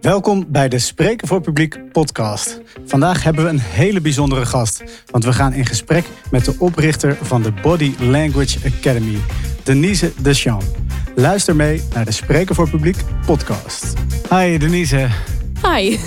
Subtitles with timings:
[0.00, 2.60] Welkom bij de Spreken voor Publiek podcast.
[2.84, 7.16] Vandaag hebben we een hele bijzondere gast, want we gaan in gesprek met de oprichter
[7.22, 9.18] van de Body Language Academy,
[9.62, 10.66] Denise Deschamps.
[11.14, 12.96] Luister mee naar de Spreken voor Publiek
[13.26, 13.92] podcast.
[14.30, 15.08] Hi Denise.
[15.62, 15.98] Hi.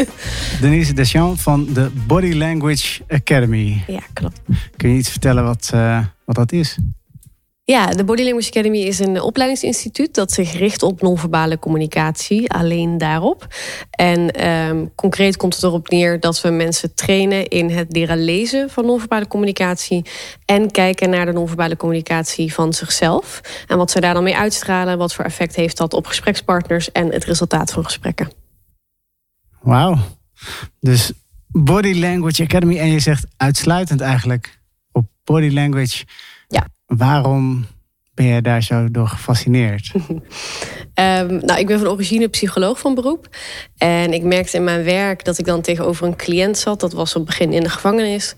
[0.60, 3.84] Denise Deschamps van de Body Language Academy.
[3.86, 4.40] Ja, klopt.
[4.76, 6.78] Kun je iets vertellen wat, uh, wat dat is?
[7.64, 12.98] Ja, de Body Language Academy is een opleidingsinstituut dat zich richt op non-verbale communicatie, alleen
[12.98, 13.46] daarop.
[13.90, 18.70] En um, concreet komt het erop neer dat we mensen trainen in het leren lezen
[18.70, 20.04] van non-verbale communicatie
[20.44, 24.98] en kijken naar de non-verbale communicatie van zichzelf en wat ze daar dan mee uitstralen,
[24.98, 28.30] wat voor effect heeft dat op gesprekspartners en het resultaat van gesprekken.
[29.60, 29.98] Wauw.
[30.80, 31.12] Dus
[31.46, 34.60] Body Language Academy en je zegt uitsluitend eigenlijk
[34.92, 36.04] op body language
[36.96, 37.66] Waarom
[38.14, 39.92] ben je daar zo door gefascineerd?
[39.94, 40.20] um,
[41.46, 43.28] nou, ik ben van origine psycholoog van beroep.
[43.76, 46.80] En ik merkte in mijn werk dat ik dan tegenover een cliënt zat.
[46.80, 48.34] Dat was op het begin in de gevangenis.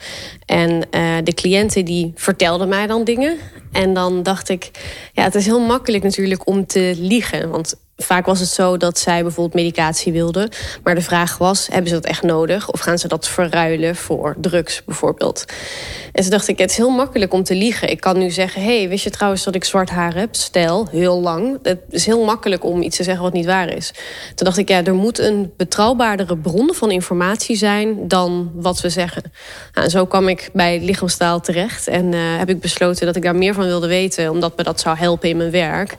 [0.46, 3.36] En uh, de cliënten die vertelden mij dan dingen.
[3.72, 4.70] En dan dacht ik,
[5.12, 7.50] ja, het is heel makkelijk natuurlijk om te liegen.
[7.50, 10.48] Want Vaak was het zo dat zij bijvoorbeeld medicatie wilden.
[10.82, 12.70] Maar de vraag was, hebben ze dat echt nodig?
[12.70, 15.44] Of gaan ze dat verruilen voor drugs bijvoorbeeld?
[16.12, 17.90] En toen dacht ik, het is heel makkelijk om te liegen.
[17.90, 20.34] Ik kan nu zeggen, hey, wist je trouwens dat ik zwart haar heb?
[20.34, 21.58] Stel, heel lang.
[21.62, 23.92] Het is heel makkelijk om iets te zeggen wat niet waar is.
[24.34, 28.08] Toen dacht ik, ja, er moet een betrouwbaardere bron van informatie zijn...
[28.08, 29.22] dan wat we zeggen.
[29.72, 31.88] Nou, en zo kwam ik bij lichaamstaal terecht.
[31.88, 34.30] En uh, heb ik besloten dat ik daar meer van wilde weten...
[34.30, 35.96] omdat me dat zou helpen in mijn werk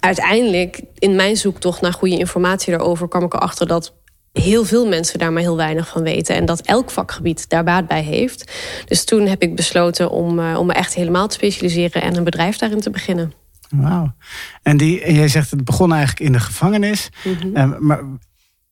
[0.00, 3.94] uiteindelijk, in mijn zoektocht naar goede informatie daarover, kwam ik erachter dat
[4.32, 6.34] heel veel mensen daar maar heel weinig van weten.
[6.34, 8.52] En dat elk vakgebied daar baat bij heeft.
[8.86, 12.24] Dus toen heb ik besloten om, uh, om me echt helemaal te specialiseren en een
[12.24, 13.32] bedrijf daarin te beginnen.
[13.70, 14.14] Wauw.
[14.62, 17.08] En die, jij zegt het begon eigenlijk in de gevangenis.
[17.24, 17.76] Mm -hmm.
[17.78, 18.02] maar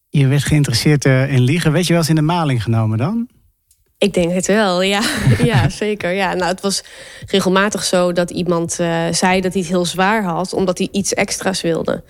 [0.09, 1.73] je werd geïnteresseerd uh, in liegen.
[1.73, 3.29] Weet je wel eens in de maling genomen dan?
[3.99, 5.03] Ik denk het wel, ja.
[5.45, 6.13] ja, zeker.
[6.13, 6.35] Ja.
[6.35, 6.85] Nou, het was
[7.27, 10.53] regelmatig zo dat iemand uh, zei dat hij het heel zwaar had...
[10.53, 12.05] omdat hij iets extra's wilde.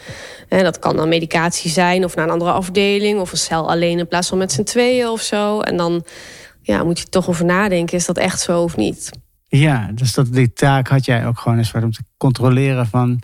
[0.48, 3.20] En dat kan dan medicatie zijn of naar een andere afdeling...
[3.20, 5.60] of een cel alleen in plaats van met z'n tweeën of zo.
[5.60, 6.04] En dan
[6.62, 9.10] ja, moet je toch over nadenken, is dat echt zo of niet?
[9.48, 13.20] Ja, dus dat, die taak had jij ook gewoon eens om te controleren van...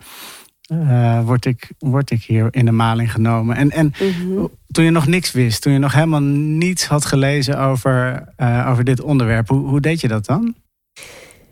[0.73, 3.57] Uh, word, ik, word ik hier in de maling genomen?
[3.57, 4.51] En, en mm -hmm.
[4.71, 8.85] toen je nog niks wist, toen je nog helemaal niets had gelezen over, uh, over
[8.85, 10.55] dit onderwerp, hoe, hoe deed je dat dan?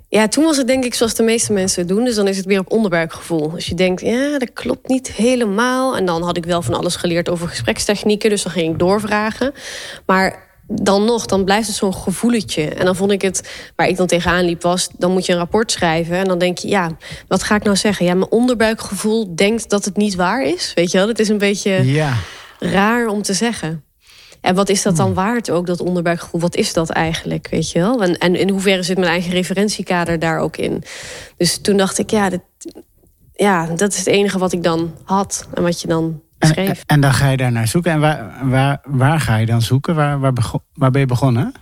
[0.08, 2.04] Ja, toen was het denk ik zoals de meeste mensen doen.
[2.04, 3.50] Dus dan is het weer op onderbuikgevoel.
[3.52, 5.96] Als je denkt, ja, dat klopt niet helemaal.
[5.96, 8.30] En dan had ik wel van alles geleerd over gesprekstechnieken.
[8.30, 9.52] Dus dan ging ik doorvragen.
[10.06, 12.68] Maar dan nog, dan blijft het zo'n gevoeletje.
[12.68, 14.88] En dan vond ik het, waar ik dan tegenaan liep, was...
[14.98, 16.68] dan moet je een rapport schrijven en dan denk je...
[16.68, 16.96] ja,
[17.28, 18.06] wat ga ik nou zeggen?
[18.06, 20.72] Ja, mijn onderbuikgevoel denkt dat het niet waar is.
[20.74, 22.16] Weet je wel, dat is een beetje ja.
[22.58, 23.84] raar om te zeggen.
[24.40, 26.40] En wat is dat dan waard ook, dat onderbuikgevoel?
[26.40, 28.02] Wat is dat eigenlijk, weet je wel?
[28.02, 30.82] En, en in hoeverre zit mijn eigen referentiekader daar ook in?
[31.36, 32.30] Dus toen dacht ik, ja,
[33.32, 35.48] ja, dat is het enige wat ik dan had.
[35.54, 37.92] En wat je dan en, en, dan ga je daar naar zoeken.
[37.92, 39.94] En waar, waar, waar ga je dan zoeken?
[39.94, 40.32] Waar, waar,
[40.72, 41.52] waar ben je begonnen?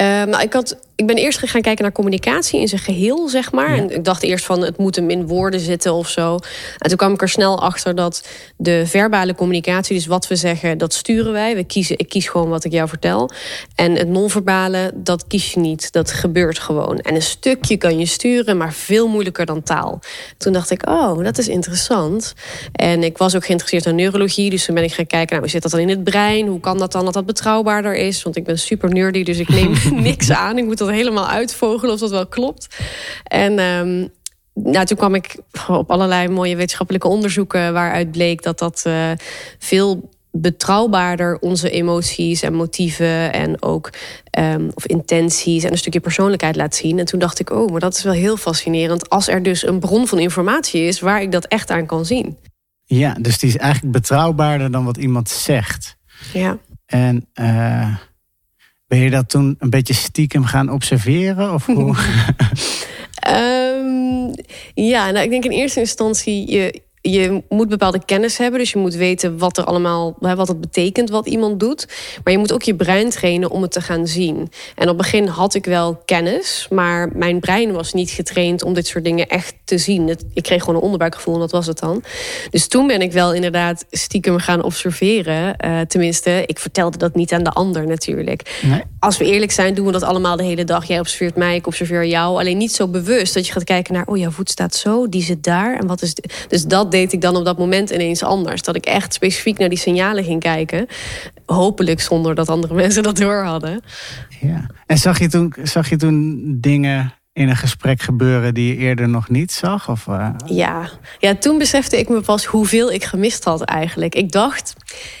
[0.00, 3.52] Uh, nou, ik, had, ik ben eerst gaan kijken naar communicatie in zijn geheel, zeg
[3.52, 3.76] maar.
[3.76, 3.82] Ja.
[3.82, 6.38] En ik dacht eerst van het moet hem in woorden zitten of zo.
[6.78, 10.78] En toen kwam ik er snel achter dat de verbale communicatie, dus wat we zeggen,
[10.78, 11.54] dat sturen wij.
[11.54, 13.30] We kiezen, ik kies gewoon wat ik jou vertel.
[13.74, 15.92] En het non-verbale, dat kies je niet.
[15.92, 16.98] Dat gebeurt gewoon.
[16.98, 20.00] En een stukje kan je sturen, maar veel moeilijker dan taal.
[20.38, 22.34] Toen dacht ik, oh, dat is interessant.
[22.72, 24.50] En ik was ook geïnteresseerd in neurologie.
[24.50, 26.46] Dus toen ben ik gaan kijken, nou, hoe zit dat dan in het brein?
[26.46, 28.22] Hoe kan dat dan dat dat betrouwbaarder is?
[28.22, 29.72] Want ik ben super nerdy, dus ik neem
[30.10, 30.58] niks aan.
[30.58, 32.76] Ik moet dat helemaal uitvogelen of dat wel klopt.
[33.24, 34.08] En um,
[34.54, 35.36] nou, toen kwam ik
[35.68, 37.72] op allerlei mooie wetenschappelijke onderzoeken...
[37.72, 39.10] waaruit bleek dat dat uh,
[39.58, 43.90] veel betrouwbaarder onze emoties en motieven en ook
[44.38, 46.98] um, of intenties en een stukje persoonlijkheid laat zien.
[46.98, 49.78] En toen dacht ik, oh, maar dat is wel heel fascinerend als er dus een
[49.78, 52.36] bron van informatie is waar ik dat echt aan kan zien.
[52.84, 55.96] Ja, dus die is eigenlijk betrouwbaarder dan wat iemand zegt.
[56.32, 56.58] Ja.
[56.86, 57.96] En uh,
[58.94, 61.54] ben je dat toen een beetje stiekem gaan observeren?
[61.54, 61.96] Of hoe?
[63.28, 64.34] um,
[64.92, 66.50] ja, nou, ik denk in eerste instantie...
[66.50, 68.60] Je, je moet bepaalde kennis hebben.
[68.60, 71.88] Dus je moet weten wat er allemaal, wat het betekent wat iemand doet.
[72.24, 74.36] Maar je moet ook je brein trainen om het te gaan zien.
[74.74, 78.74] En op het begin had ik wel kennis, maar mijn brein was niet getraind om
[78.74, 80.16] dit soort dingen echt te zien.
[80.34, 82.02] ik kreeg gewoon een onderbuikgevoel en dat was het dan.
[82.50, 85.54] Dus toen ben ik wel inderdaad stiekem gaan observeren.
[85.64, 88.58] Uh, tenminste, ik vertelde dat niet aan de ander natuurlijk.
[88.62, 88.82] Nee.
[88.98, 90.84] Als we eerlijk zijn, doen we dat allemaal de hele dag.
[90.84, 92.38] Jij observeert mij, ik observeer jou.
[92.38, 95.22] Alleen niet zo bewust dat je gaat kijken naar, oh jouw voet staat zo, die
[95.22, 95.78] zit daar.
[95.78, 96.14] En wat is.
[96.48, 98.62] Dus dat deed ik dan op dat moment ineens anders.
[98.62, 100.86] Dat ik echt specifiek naar die signalen ging kijken.
[101.46, 103.82] Hopelijk zonder dat andere mensen dat door hadden.
[104.40, 104.66] Ja.
[104.86, 109.08] En zag je toen, zag je toen dingen in een gesprek gebeuren die je eerder
[109.08, 109.88] nog niet zag?
[109.88, 110.28] Of, uh...
[110.46, 110.90] ja.
[111.18, 114.14] ja, toen besefte ik me pas hoeveel ik gemist had eigenlijk.
[114.14, 114.74] Ik dacht,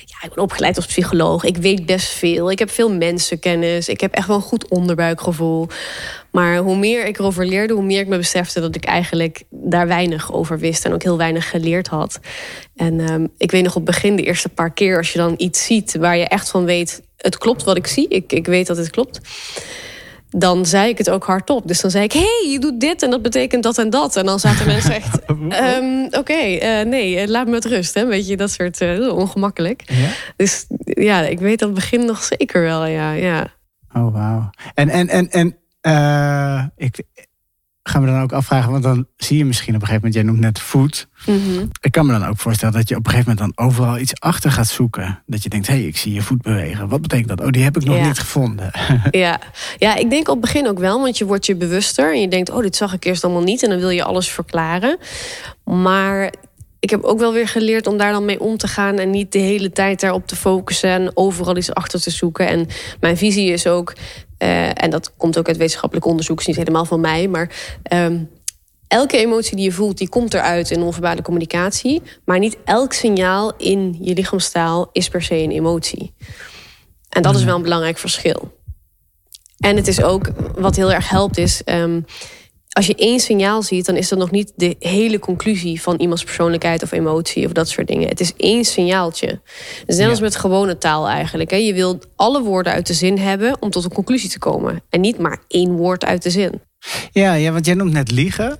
[0.04, 1.44] ja, ik ben opgeleid als psycholoog.
[1.44, 2.50] Ik weet best veel.
[2.50, 3.88] Ik heb veel mensenkennis.
[3.88, 5.68] Ik heb echt wel een goed onderbuikgevoel.
[6.34, 9.86] Maar hoe meer ik erover leerde, hoe meer ik me besefte dat ik eigenlijk daar
[9.86, 12.20] weinig over wist en ook heel weinig geleerd had.
[12.76, 15.34] En um, ik weet nog op het begin, de eerste paar keer, als je dan
[15.36, 18.66] iets ziet waar je echt van weet: het klopt wat ik zie, ik, ik weet
[18.66, 19.20] dat het klopt
[20.36, 21.68] dan zei ik het ook hardop.
[21.68, 24.16] Dus dan zei ik, hey, je doet dit en dat betekent dat en dat.
[24.16, 27.94] En dan zaten mensen echt, um, oké, okay, uh, nee, eh, laat me met rust.
[27.94, 28.06] Hè?
[28.06, 29.82] Weet je, dat soort uh, ongemakkelijk.
[29.86, 30.08] Ja?
[30.36, 33.12] Dus ja, ik weet dat begin nog zeker wel, ja.
[33.12, 33.52] ja.
[33.92, 34.50] Oh, wauw.
[34.74, 37.02] En, en, en, en uh, ik,
[37.88, 40.32] gaan we dan ook afvragen, want dan zie je misschien op een gegeven moment, jij
[40.32, 41.08] noemt net food.
[41.26, 43.98] Mm Ik kan me dan ook voorstellen dat je op een gegeven moment dan overal
[43.98, 45.22] iets achter gaat zoeken.
[45.26, 46.88] Dat je denkt, hé, hey, ik zie je voet bewegen.
[46.88, 47.40] Wat betekent dat?
[47.40, 48.70] Oh, die heb ik nog niet gevonden.
[49.10, 49.40] ja.
[49.78, 52.12] ja, ik denk op het begin ook wel, want je wordt je bewuster.
[52.12, 53.62] En je denkt, oh, dit zag ik eerst allemaal niet.
[53.62, 54.98] En dan wil je alles verklaren.
[55.64, 56.32] Maar
[56.84, 59.32] ik heb ook wel weer geleerd om daar dan mee om te gaan en niet
[59.32, 62.48] de hele tijd daarop te focussen en overal iets achter te zoeken.
[62.48, 62.66] En
[63.00, 63.92] mijn visie is ook,
[64.44, 68.30] uh, en dat komt ook uit wetenschappelijk onderzoek, is niet helemaal van mij, maar um,
[68.88, 72.02] elke emotie die je voelt, die komt eruit in onverbale communicatie.
[72.24, 76.14] Maar niet elk signaal in je lichaamstaal is per se een emotie.
[77.08, 78.58] En dat is wel een belangrijk verschil.
[79.58, 81.62] En het is ook, wat heel erg helpt, is.
[81.64, 82.04] Um,
[82.74, 86.24] als je één signaal ziet, dan is dat nog niet de hele conclusie van iemands
[86.24, 88.08] persoonlijkheid of emotie of dat soort dingen.
[88.08, 89.40] Het is één signaaltje.
[89.86, 91.50] Net als met gewone taal eigenlijk.
[91.50, 91.56] Hè.
[91.56, 94.82] Je wil alle woorden uit de zin hebben om tot een conclusie te komen.
[94.88, 96.60] En niet maar één woord uit de zin.
[97.12, 98.56] Ja, ja want jij noemt net liegen.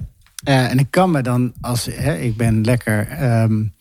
[0.48, 3.74] Uh, en ik kan me dan, als hè, ik ben lekker um,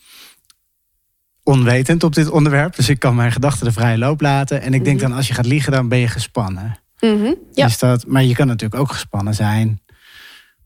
[1.44, 2.76] onwetend op dit onderwerp.
[2.76, 4.62] Dus ik kan mijn gedachten de vrije loop laten.
[4.62, 5.08] En ik denk mhm.
[5.08, 6.80] dan, als je gaat liegen, dan ben je gespannen.
[7.00, 7.66] Mm -hmm, ja.
[7.66, 9.83] Is dat, maar je kan natuurlijk ook gespannen zijn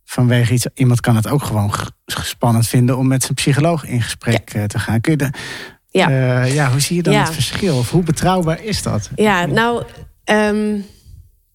[0.10, 0.68] vanwege iets.
[0.74, 1.72] Iemand kan het ook gewoon
[2.06, 5.02] spannend vinden om met zijn psycholoog in gesprek eh, te gaan.
[5.02, 5.30] Kun je de,
[5.90, 6.10] ja.
[6.10, 7.78] Uh, ja, hoe zie je dan het verschil?
[7.78, 9.10] Of hoe betrouwbaar is dat?
[9.16, 9.84] Ja, nou.
[10.26, 10.86] Um,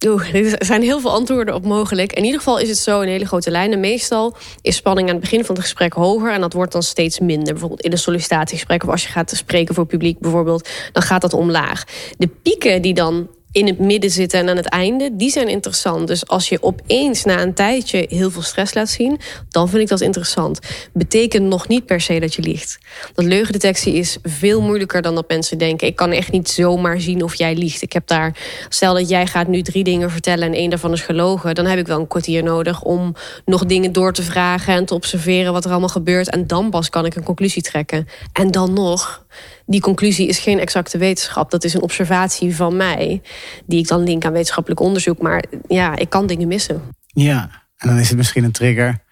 [0.07, 2.13] Oeh, er zijn heel veel antwoorden op mogelijk.
[2.13, 3.81] In ieder geval is het zo in hele grote lijnen.
[3.81, 6.33] Meestal is spanning aan het begin van het gesprek hoger...
[6.33, 7.53] en dat wordt dan steeds minder.
[7.53, 8.83] Bijvoorbeeld in een sollicitatiegesprek...
[8.83, 10.69] of als je gaat spreken voor publiek bijvoorbeeld...
[10.93, 11.85] dan gaat dat omlaag.
[12.19, 16.07] De pieken die dan in het midden zitten en aan het einde, die zijn interessant.
[16.07, 19.89] Dus als je opeens na een tijdje heel veel stress laat zien, dan vind ik
[19.89, 20.59] dat interessant.
[20.93, 22.79] Betekent nog niet per se dat je liegt.
[23.15, 25.87] Dat leugendetectie is veel moeilijker dan dat mensen denken.
[25.87, 27.83] Ik kan echt niet zomaar zien of jij liegt.
[27.83, 28.37] Ik heb daar,
[28.69, 31.79] stel dat jij gaat nu drie dingen vertellen en één daarvan is gelogen, dan heb
[31.79, 33.15] ik wel een kwartier nodig om
[33.45, 36.31] nog dingen door te vragen en te observeren wat er allemaal gebeurt.
[36.31, 38.09] En dan pas kan ik een conclusie trekken.
[38.33, 39.22] En dan nog
[39.67, 41.51] die conclusie is geen exacte wetenschap.
[41.51, 43.23] Dat is een observatie van mij,
[43.67, 45.23] die ik dan link aan wetenschappelijk onderzoek.
[45.23, 46.83] Maar ja, ik kan dingen missen.
[47.07, 49.05] Ja, en dan is het misschien een trigger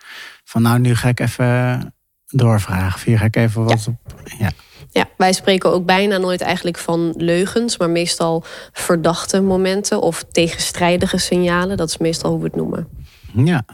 [0.45, 1.95] van nou, nu ga ik even
[2.27, 3.01] doorvragen.
[3.05, 3.93] Hier ga ik even wat ja.
[3.93, 4.15] op.
[4.39, 4.51] Ja.
[4.93, 11.19] Ja, wij spreken ook bijna nooit eigenlijk van leugens, maar meestal verdachte momenten of tegenstrijdige
[11.19, 11.77] signalen.
[11.77, 12.89] Dat is meestal hoe we het noemen.
[13.35, 13.65] Ja.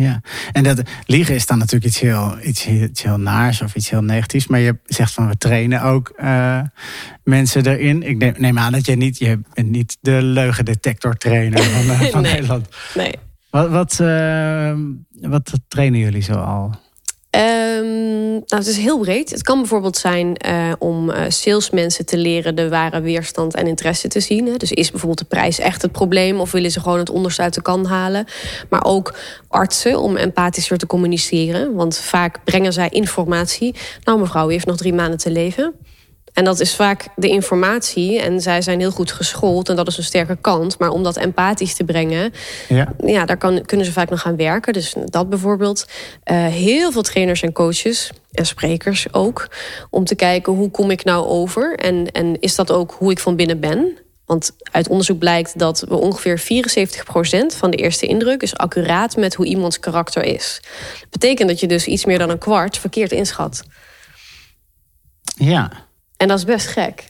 [0.00, 0.20] Ja,
[0.52, 4.02] en dat liegen is dan natuurlijk iets heel, iets, iets heel naars of iets heel
[4.02, 4.46] negatiefs.
[4.46, 6.60] Maar je zegt van we trainen ook uh,
[7.24, 8.02] mensen erin.
[8.02, 12.00] Ik neem, neem, aan dat je niet, je bent niet de leugendetector trainer van, uh,
[12.12, 12.68] van nee, Nederland.
[12.94, 13.14] Nee.
[13.50, 14.78] Wat, wat, uh,
[15.20, 16.74] wat trainen jullie zo al?
[18.48, 19.30] Nou, het is heel breed.
[19.30, 24.08] Het kan bijvoorbeeld zijn uh, om uh, salesmensen te leren de ware weerstand en interesse
[24.08, 24.46] te zien.
[24.46, 24.56] Hè.
[24.56, 27.54] Dus is bijvoorbeeld de prijs echt het probleem of willen ze gewoon het onderste uit
[27.54, 28.26] de kan halen?
[28.70, 29.14] Maar ook
[29.48, 31.74] artsen om empathischer te communiceren.
[31.74, 33.74] Want vaak brengen zij informatie.
[34.04, 35.74] Nou, mevrouw, u heeft nog drie maanden te leven.
[36.38, 38.20] En dat is vaak de informatie.
[38.20, 39.68] En zij zijn heel goed geschoold.
[39.68, 40.78] En dat is een sterke kant.
[40.78, 42.32] Maar om dat empathisch te brengen.
[42.68, 44.72] Ja, ja daar kan, kunnen ze vaak nog gaan werken.
[44.72, 45.86] Dus dat bijvoorbeeld.
[46.30, 48.10] Uh, heel veel trainers en coaches.
[48.32, 49.48] En sprekers ook.
[49.90, 51.74] Om te kijken hoe kom ik nou over.
[51.74, 53.98] En, en is dat ook hoe ik van binnen ben.
[54.26, 56.42] Want uit onderzoek blijkt dat we ongeveer 74%
[57.56, 60.60] van de eerste indruk is accuraat met hoe iemands karakter is.
[61.00, 63.64] Dat betekent dat je dus iets meer dan een kwart verkeerd inschat.
[65.36, 65.86] Ja.
[66.18, 67.08] En dat is best gek.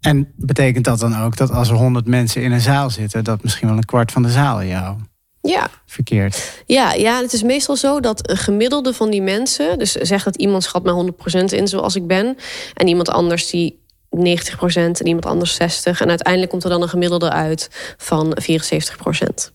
[0.00, 3.42] En betekent dat dan ook dat als er honderd mensen in een zaal zitten, dat
[3.42, 4.96] misschien wel een kwart van de zaal jou
[5.42, 5.70] ja.
[5.86, 6.62] verkeerd?
[6.66, 10.36] Ja, ja, het is meestal zo dat een gemiddelde van die mensen, dus zeg dat
[10.36, 12.36] iemand schat mij 100% in zoals ik ben,
[12.74, 13.80] en iemand anders die
[14.16, 14.18] 90%
[14.74, 16.00] en iemand anders 60.
[16.00, 19.52] En uiteindelijk komt er dan een gemiddelde uit van 74%.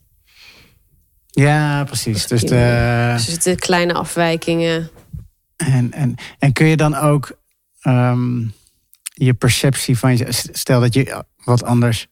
[1.27, 2.27] Ja, precies.
[2.27, 2.47] Dus, de...
[2.47, 4.89] dus er zitten kleine afwijkingen
[5.55, 7.37] En, en, en kun je dan ook
[7.81, 8.43] ehm,
[9.25, 10.25] je perceptie van je.
[10.51, 12.07] Stel dat je wat anders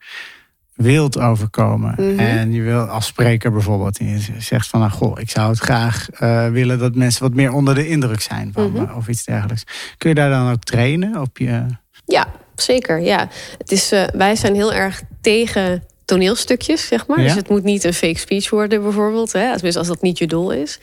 [0.74, 1.93] wilt overkomen.
[1.97, 2.19] Mhm.
[2.19, 3.97] En je wil als spreker bijvoorbeeld.
[3.97, 7.33] En je zegt van nou, goh, ik zou het graag eh, willen dat mensen wat
[7.33, 8.81] meer onder de indruk zijn van Mhm.
[8.81, 9.63] me of iets dergelijks.
[9.97, 11.65] Kun je daar dan ook trainen op je.
[12.05, 13.01] Ja, zeker.
[13.01, 13.27] Ja.
[13.57, 17.19] Het is, eh, wij zijn heel erg tegen toneelstukjes, zeg maar.
[17.19, 17.24] Ja?
[17.24, 19.33] Dus het moet niet een fake speech worden, bijvoorbeeld.
[19.33, 19.51] Hè?
[19.51, 20.79] Tenminste, als dat niet je doel is.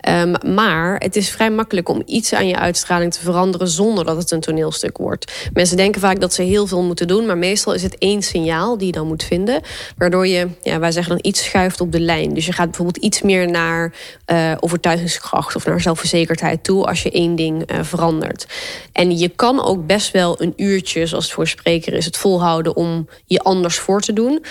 [0.00, 3.68] Ehm, maar het is vrij makkelijk om iets aan je uitstraling te veranderen...
[3.68, 5.32] zonder dat het een toneelstuk wordt.
[5.52, 7.26] Mensen denken vaak dat ze heel veel moeten doen...
[7.26, 9.60] maar meestal is het één signaal die je dan moet vinden...
[9.96, 12.34] waardoor je, ja, wij zeggen dan, iets schuift op de lijn.
[12.34, 13.92] Dus je gaat bijvoorbeeld iets meer naar
[14.24, 15.56] eh, overtuigingskracht...
[15.56, 18.46] of naar zelfverzekerdheid toe als je één ding eh, verandert.
[18.92, 22.04] En je kan ook best wel een uurtje, zoals het voor spreker is...
[22.04, 24.44] het volhouden om je anders voor te doen...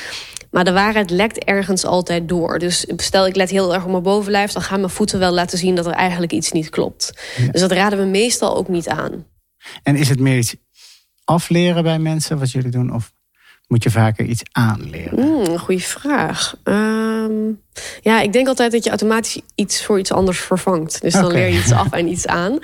[0.54, 2.60] Maar de waarheid lekt ergens altijd door.
[2.60, 4.52] Dus stel ik let heel erg op mijn bovenlijf...
[4.52, 7.14] dan gaan mijn voeten wel laten zien dat er eigenlijk iets niet klopt.
[7.52, 9.26] Dus dat raden we meestal ook niet aan.
[9.84, 10.56] En is het meer iets
[11.24, 12.94] afleren bij mensen wat jullie doen?
[12.94, 13.14] Of
[13.68, 15.20] moet je vaker iets aanleren?
[15.20, 16.56] Een goede vraag.
[16.64, 17.52] Ehm,
[18.02, 21.02] ja, ik denk altijd dat je automatisch iets voor iets anders vervangt.
[21.02, 22.60] Dus dan leer je iets af en iets aan.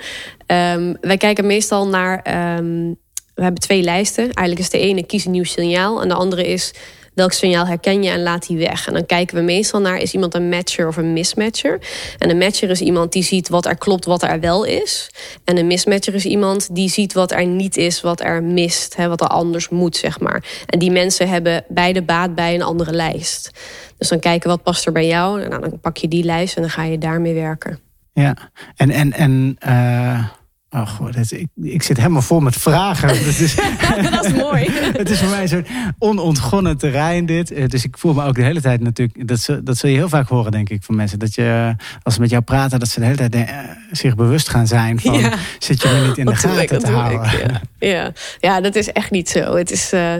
[0.46, 2.22] Ehm, wij kijken meestal naar...
[2.22, 2.94] ehm,
[3.34, 4.22] we hebben twee lijsten.
[4.22, 6.02] Eigenlijk is de ene kies een nieuw signaal...
[6.02, 6.72] en de andere is
[7.14, 8.86] welk signaal herken je en laat die weg.
[8.86, 9.98] En dan kijken we meestal naar...
[9.98, 11.78] is iemand een matcher of een mismatcher?
[12.18, 15.10] En een matcher is iemand die ziet wat er klopt, wat er wel is.
[15.44, 18.00] En een mismatcher is iemand die ziet wat er niet is...
[18.00, 20.44] wat er mist, hè, wat er anders moet, zeg maar.
[20.66, 23.50] En die mensen hebben beide baat bij een andere lijst.
[23.98, 25.48] Dus dan kijken wat past er bij jou.
[25.48, 27.80] Nou, dan pak je die lijst en dan ga je daarmee werken.
[28.12, 28.36] Ja,
[28.76, 30.24] en, en, en eh,
[30.70, 33.08] oh god, ik, ik zit helemaal vol met vragen.
[33.18, 33.54] Het is,
[34.10, 34.70] dat is mooi.
[35.02, 35.66] het is voor mij zo'n
[35.98, 37.50] onontgonnen terrein dit.
[37.50, 40.08] Eh, Dus ik voel me ook de hele tijd natuurlijk, dat, dat zul je heel
[40.08, 41.18] vaak horen denk ik van mensen.
[41.18, 43.58] Dat je, als ze met jou praten, dat ze de hele tijd eh,
[43.90, 45.34] zich bewust gaan zijn van, Ja.
[45.58, 47.22] zit je me niet in de ik, gaten te houden.
[47.32, 47.40] ik?
[47.40, 47.60] Ja.
[47.88, 48.12] Ja.
[48.40, 49.56] ja, dat is echt niet zo.
[49.56, 50.14] Het is eh,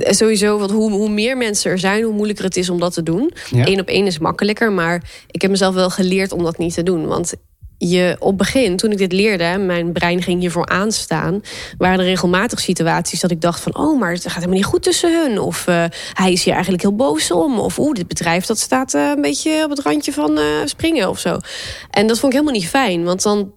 [0.00, 3.02] sowieso, want hoe, hoe meer mensen er zijn, hoe moeilijker het is om dat te
[3.02, 3.32] doen.
[3.50, 3.66] Ja.
[3.66, 6.82] Eén op één is makkelijker, maar ik heb mezelf wel geleerd om dat niet te
[6.82, 7.06] doen.
[7.06, 7.34] Want
[7.78, 11.40] je op begin, toen ik dit leerde, mijn brein ging hiervoor aanstaan,
[11.78, 14.82] waren er regelmatig situaties dat ik dacht van, oh, maar het gaat helemaal niet goed
[14.82, 15.38] tussen hun.
[15.38, 17.58] Of eh, hij is hier eigenlijk heel boos om.
[17.58, 21.08] Of oeh, dit bedrijf dat staat eh, een beetje op het randje van eh, springen
[21.08, 21.38] of zo.
[21.90, 23.52] En dat vond ik helemaal niet fijn, want dan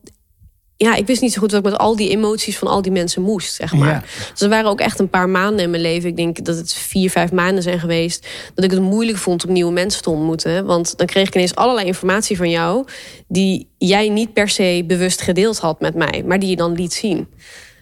[0.81, 2.91] ja, ik wist niet zo goed wat ik met al die emoties van al die
[2.91, 3.89] mensen moest, zeg maar.
[3.89, 4.03] Ja.
[4.31, 6.09] Dus er waren ook echt een paar maanden in mijn leven.
[6.09, 8.27] Ik denk dat het vier, vijf maanden zijn geweest.
[8.53, 10.65] Dat ik het moeilijk vond om nieuwe mensen te ontmoeten.
[10.65, 12.85] Want dan kreeg ik ineens allerlei informatie van jou.
[13.27, 16.93] die jij niet per se bewust gedeeld had met mij, maar die je dan liet
[16.93, 17.27] zien.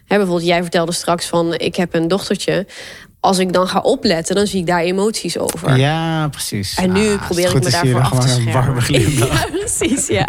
[0.04, 2.66] Hè, bijvoorbeeld, jij vertelde straks van: ik heb een dochtertje.
[3.20, 5.76] Als ik dan ga opletten, dan zie ik daar emoties over.
[5.76, 6.74] Ja, precies.
[6.74, 8.82] En nu Ah, probeer ik me daarvoor af te gewoon een warme schermen.
[9.12, 9.42] glimlach.
[9.50, 10.28] Ja, precies, ja.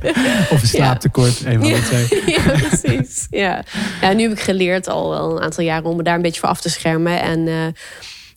[0.52, 2.22] Of een slaaptekort, een van de twee.
[2.36, 3.26] ja, precies.
[3.30, 3.64] Ja.
[4.00, 6.40] ja, nu heb ik geleerd al wel een aantal jaren om me daar een beetje
[6.40, 7.20] voor af te schermen.
[7.22, 7.54] En eh,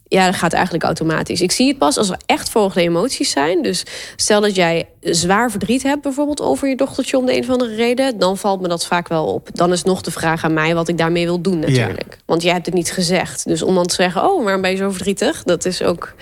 [0.09, 1.41] ja, dat gaat eigenlijk automatisch.
[1.41, 3.61] Ik zie het pas als er echt volgende emoties zijn.
[3.61, 3.83] Dus
[4.15, 7.75] stel dat jij zwaar verdriet hebt, bijvoorbeeld over je dochtertje om de een of andere
[7.75, 9.49] reden, dan valt me dat vaak wel op.
[9.53, 12.17] Dan is nog de vraag aan mij wat ik daarmee wil doen, natuurlijk.
[12.25, 13.45] Want jij hebt het niet gezegd.
[13.45, 15.43] Dus om dan te zeggen, oh, waarom ben je zo verdrietig?
[15.43, 16.13] Dat is ook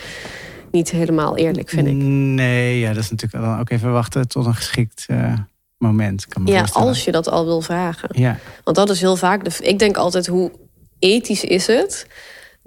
[0.72, 1.94] niet helemaal eerlijk, vind ik.
[1.94, 5.34] Nee, ja, dat is natuurlijk dan ook even wachten tot een geschikt eh,
[5.78, 6.28] moment.
[6.28, 8.10] Kan me Ja, als je dat al wil vragen.
[8.12, 9.44] Ja, Want dat is heel vaak.
[9.44, 10.52] De, ik denk altijd hoe
[11.00, 12.08] ethisch is het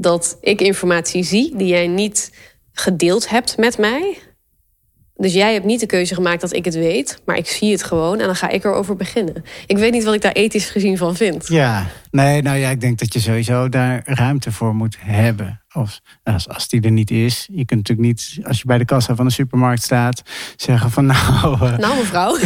[0.00, 2.32] dat ik informatie zie die jij niet
[2.72, 4.18] gedeeld hebt met mij.
[5.14, 7.82] Dus jij hebt niet de keuze gemaakt dat ik het weet, maar ik zie het
[7.84, 9.44] gewoon en dan ga ik erover beginnen.
[9.66, 11.48] Ik weet niet wat ik daar ethisch gezien van vind.
[11.48, 11.86] ja.
[12.10, 15.62] Nee, nou ja, ik denk dat je sowieso daar ruimte voor moet hebben.
[15.68, 17.48] Als, als, als die er niet is.
[17.52, 20.22] Je kunt natuurlijk niet, als je bij de kassa van de supermarkt staat,
[20.56, 21.54] zeggen van nou...
[21.66, 22.36] eh, Nou, mevrouw,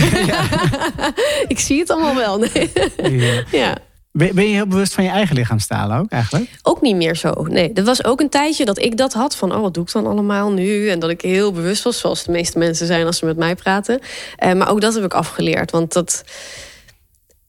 [1.55, 2.39] ik zie het allemaal wel.
[2.39, 2.71] Nee.
[3.11, 3.43] ja.
[3.51, 3.77] ja.
[4.17, 6.51] Ben, je heel bewust van je eigen lichaamstaal ook eigenlijk?
[6.63, 7.33] Ook niet meer zo.
[7.49, 9.93] Nee, er was ook een tijdje dat ik dat had van, oh, wat doe ik
[9.93, 10.89] dan allemaal nu?
[10.89, 13.55] En dat ik heel bewust was, zoals de meeste mensen zijn als ze met mij
[13.55, 14.01] praten.
[14.37, 16.25] Eh, maar ook dat heb ik afgeleerd, want dat,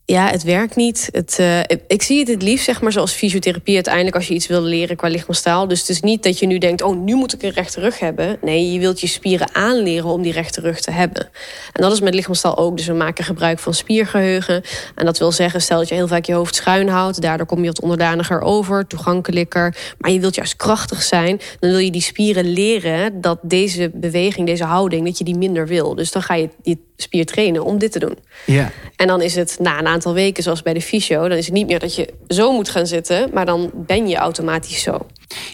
[0.05, 1.09] ja, het werkt niet.
[1.11, 4.47] Het, eh, ik- zie het het liefst, zeg maar, zoals fysiotherapie uiteindelijk als je iets
[4.47, 5.67] wil leren qua lichaamstaal.
[5.67, 7.99] Dus het is niet dat je nu denkt, oh, nu moet ik een rechte rug
[7.99, 8.37] hebben.
[8.41, 11.29] Nee, je wilt je spieren aanleren om die rechte rug te hebben.
[11.73, 12.77] En dat is met lichaamstaal ook.
[12.77, 14.63] Dus we maken gebruik van spiergeheugen.
[14.95, 17.21] En dat wil zeggen, stel dat je heel vaak je hoofd schuin houdt.
[17.21, 19.75] Daardoor kom je wat onderdaniger over, toegankelijker.
[19.97, 21.39] Maar je wilt juist krachtig zijn.
[21.59, 25.67] Dan wil je die spieren leren dat deze beweging, deze houding, dat je die minder
[25.67, 25.95] wil.
[25.95, 28.17] Dus dan ga je die spier trainen om dit te doen.
[28.45, 28.71] Ja.
[28.95, 31.27] En dan is het na een aantal weken, zoals bij de fysio...
[31.27, 33.29] dan is het niet meer dat je zo moet gaan zitten...
[33.33, 35.07] maar dan ben je automatisch zo.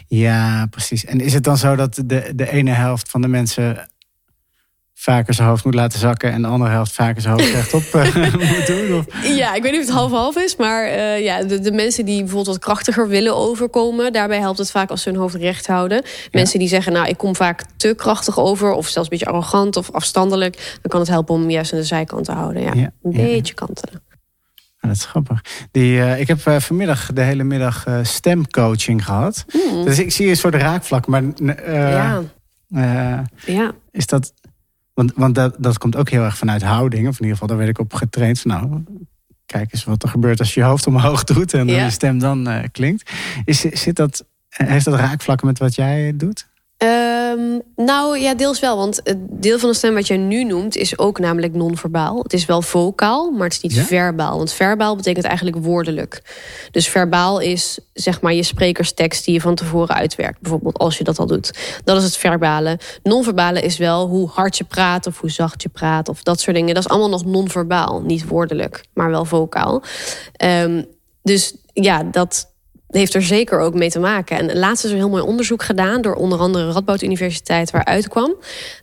[0.08, 1.06] Ja, precies.
[1.06, 3.90] En is het dan zo dat de, de ene helft van de mensen
[5.02, 8.34] vaker zijn hoofd moet laten zakken en de andere helft vaker zijn hoofd rechtop uh,
[8.34, 8.98] moet doen?
[8.98, 9.06] Of?
[9.38, 12.18] Ja, ik weet niet of het half-half is, maar uh, ja, de, de, mensen die
[12.18, 16.04] bijvoorbeeld wat krachtiger willen overkomen, daarbij helpt het vaak als ze hun hoofd recht houden.
[16.32, 19.78] Mensen die zeggen, nou, ik kom vaak te krachtig over, of zelfs een beetje arrogant
[19.78, 22.62] of afstandelijk, dan kan het helpen om juist aan de zijkant te houden.
[22.62, 22.92] Ja, ja.
[23.04, 24.02] een beetje kantelen.
[24.80, 25.42] dat is grappig.
[25.72, 29.46] Die, uh, ik heb uh, vanmiddag de hele middag uh, stemcoaching gehad.
[29.72, 29.86] Mm.
[29.86, 31.08] Dus ik zie een soort raakvlak.
[31.08, 31.24] Maar
[31.68, 32.24] ja.
[33.46, 33.72] ja.
[33.92, 34.34] is dat
[34.94, 37.08] want, want dat, dat komt ook heel erg vanuit houding.
[37.08, 38.40] Of in ieder geval, daar werd ik op getraind.
[38.40, 38.84] Van, nou,
[39.46, 41.84] kijk eens wat er gebeurt als je je hoofd omhoog doet en ja.
[41.84, 43.12] je stem dan uh, klinkt.
[43.46, 46.50] Is, zit dat, heeft dat raakvlakken met wat jij doet?
[46.84, 48.78] Um, nou ja, deels wel.
[48.78, 52.24] Want het deel van de stem wat jij nu noemt is ook namelijk non-verbaal.
[52.24, 53.84] Het is wel vocaal, maar het is niet ja?
[53.84, 54.38] verbaal.
[54.38, 56.22] Want verbaal betekent eigenlijk woordelijk.
[56.72, 60.42] Dus verbaal is zeg maar je sprekerstekst die je van tevoren uitwerkt.
[60.42, 61.80] Bijvoorbeeld als je dat al doet.
[61.84, 62.80] Dat is het verbale.
[63.04, 66.56] Non-verbale is wel hoe hard je praat of hoe zacht je praat of dat soort
[66.56, 66.74] dingen.
[66.74, 68.02] Dat is allemaal nog non-verbaal.
[68.02, 69.84] Niet woordelijk, maar wel vocaal.
[70.44, 70.86] Um,
[71.24, 72.51] dus ja, dat,
[72.92, 74.38] heeft er zeker ook mee te maken.
[74.38, 78.08] En laatst is er een heel mooi onderzoek gedaan door onder andere Radboud Universiteit, waaruit
[78.08, 78.36] kwam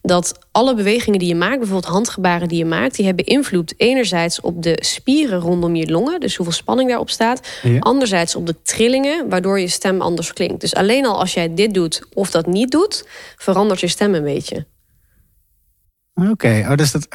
[0.03, 4.41] dat alle bewegingen die je maakt, bijvoorbeeld handgebaren die je maakt, die hebben invloed enerzijds
[4.41, 7.79] op de spieren rondom je longen, dus hoeveel spanning daarop staat, ja.
[7.79, 10.61] anderzijds op de trillingen, waardoor je stem anders klinkt.
[10.61, 14.23] Dus alleen al als jij dit doet of dat niet doet, verandert je stem een
[14.23, 14.67] beetje.
[16.19, 16.67] Oké, okay.
[16.67, 17.09] oh, dus dat.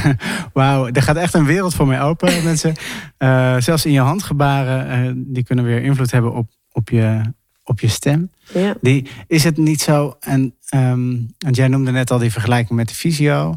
[0.52, 2.74] Wauw, er gaat echt een wereld voor mij open, mensen.
[3.18, 7.20] Uh, zelfs in je handgebaren, uh, die kunnen weer invloed hebben op, op, je,
[7.62, 8.30] op je stem.
[8.52, 8.74] Ja.
[8.80, 12.88] Die, is het niet zo, en um, want jij noemde net al die vergelijking met
[12.88, 13.56] de fysio.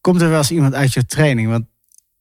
[0.00, 1.48] Komt er wel eens iemand uit je training?
[1.48, 1.64] Want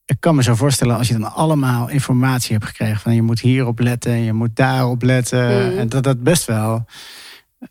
[0.06, 3.40] ik kan me zo voorstellen, als je dan allemaal informatie hebt gekregen van je moet
[3.40, 5.78] hierop letten, je moet daarop letten, mm.
[5.78, 6.86] en dat dat best wel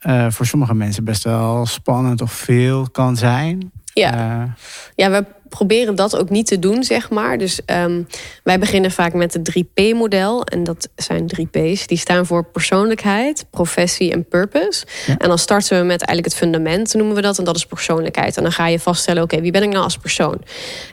[0.03, 3.73] uh, voor sommige mensen best wel spannend of veel kan zijn.
[3.93, 4.53] Ja, uh,
[4.95, 7.39] ja we proberen dat ook niet te doen, zeg maar.
[7.39, 8.07] Dus um,
[8.43, 10.45] wij beginnen vaak met het 3P-model.
[10.45, 11.87] En dat zijn 3P's.
[11.87, 14.87] Die staan voor persoonlijkheid, professie en purpose.
[15.07, 15.17] Ja.
[15.19, 17.39] En dan starten we met eigenlijk het fundament, noemen we dat.
[17.39, 18.37] En dat is persoonlijkheid.
[18.37, 20.41] En dan ga je vaststellen, oké, okay, wie ben ik nou als persoon?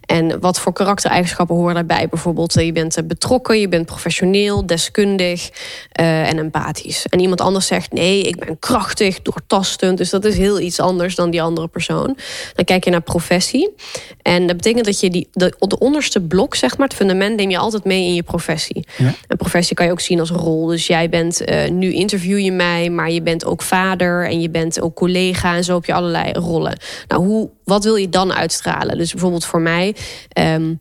[0.06, 2.08] En wat voor karaktereigenschappen horen daarbij?
[2.10, 5.50] Bijvoorbeeld, je bent betrokken, je bent professioneel, deskundig
[6.00, 7.06] uh, en empathisch.
[7.10, 9.98] En iemand anders zegt, nee, ik ben krachtig, doortastend.
[9.98, 12.18] Dus dat is heel iets anders dan die andere persoon.
[12.56, 13.76] Dan kijk je naar professie.
[14.22, 17.50] En dat betekent dat je die, de, de onderste blok, zeg maar, het fundament, neem
[17.50, 18.88] je altijd mee in je professie.
[18.98, 19.14] Ja.
[19.28, 20.66] En professie kan je ook zien als rol.
[20.66, 24.50] Dus jij bent, uh, nu interview je mij, maar je bent ook vader en je
[24.50, 26.78] bent ook collega en zo heb je allerlei rollen.
[27.08, 28.98] Nou, hoe, wat wil je dan uitstralen?
[28.98, 29.96] Dus bijvoorbeeld voor mij.
[30.40, 30.80] Um,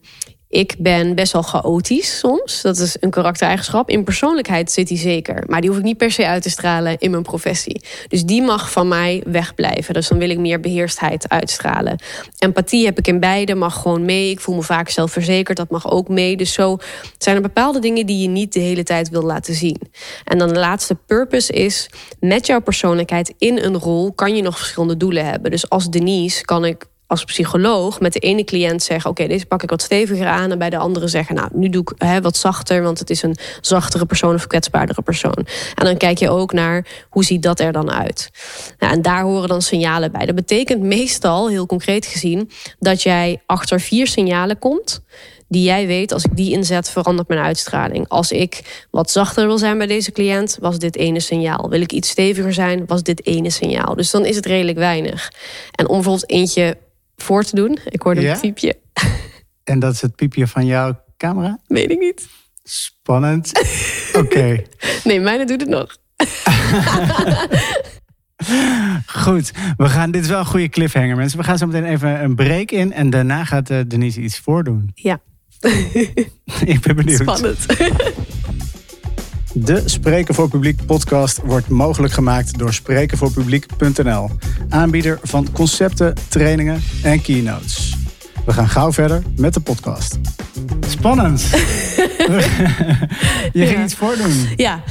[0.51, 2.63] ik ben best wel chaotisch soms.
[2.63, 3.91] Dat is een karaktereigenschap.
[3.91, 5.45] In persoonlijkheid zit die zeker.
[5.47, 7.83] Maar die hoef ik niet per se uit te stralen in mijn professie.
[8.09, 9.95] Dus die mag van mij wegblijven.
[9.95, 11.99] Dus dan wil ik meer beheerstheid uitstralen.
[12.39, 14.31] Empathie heb ik in beide, mag gewoon mee.
[14.31, 16.37] Ik voel me vaak zelfverzekerd, dat mag ook mee.
[16.37, 16.79] Dus zo
[17.19, 19.81] zijn er bepaalde dingen die je niet de hele tijd wil laten zien.
[20.25, 21.91] En dan de laatste purpose is...
[22.21, 25.51] met jouw persoonlijkheid in een rol kan je nog verschillende doelen hebben.
[25.51, 29.63] Dus als Denise kan ik als psycholoog met de ene cliënt zeggen: Oké, deze pak
[29.63, 30.51] ik wat steviger aan.
[30.51, 33.23] En bij de andere zeggen: Nou, nu doe ik hè, wat zachter, want het is
[33.23, 35.47] een zachtere persoon of kwetsbaardere persoon.
[35.75, 38.31] En dan kijk je ook naar hoe ziet dat er dan uit.
[38.79, 40.27] Nou, en daar horen dan signalen bij.
[40.27, 45.03] Dat betekent meestal, heel concreet gezien, dat jij achter vier signalen komt
[45.49, 48.09] die jij weet, als ik die inzet, verandert mijn uitstraling.
[48.09, 51.69] Als ik wat zachter wil zijn bij deze cliënt, was dit ene signaal.
[51.69, 53.95] Wil ik iets steviger zijn, was dit ene signaal.
[53.95, 55.33] Dus dan is het redelijk weinig.
[55.75, 56.77] En om bijvoorbeeld eentje
[57.23, 57.79] voor te doen.
[57.85, 58.35] Ik hoorde ja?
[58.35, 58.79] een piepje.
[59.65, 61.59] En dat is het piepje van jouw camera?
[61.67, 62.29] Weet ik niet.
[62.63, 63.53] Spannend.
[64.13, 64.19] Oké.
[64.19, 64.67] Okay.
[65.05, 65.97] Nee, mijne doet het nog.
[69.07, 71.39] Goed, we gaan, dit is wel een goede cliffhanger mensen.
[71.39, 74.91] We gaan zo meteen even een break in en daarna gaat uh, Denise iets voordoen.
[74.95, 75.21] Ja.
[76.65, 77.21] ik ben benieuwd.
[77.21, 77.67] Spannend.
[79.53, 84.31] De Spreken voor Publiek podcast wordt mogelijk gemaakt door sprekenvoorpubliek.nl.
[84.69, 87.97] Aanbieder van concepten, trainingen en keynotes.
[88.51, 90.19] We gaan gauw verder met de podcast.
[90.89, 91.41] Spannend.
[93.53, 93.83] Je ging ja.
[93.83, 94.49] iets voordoen.
[94.57, 94.83] Ja,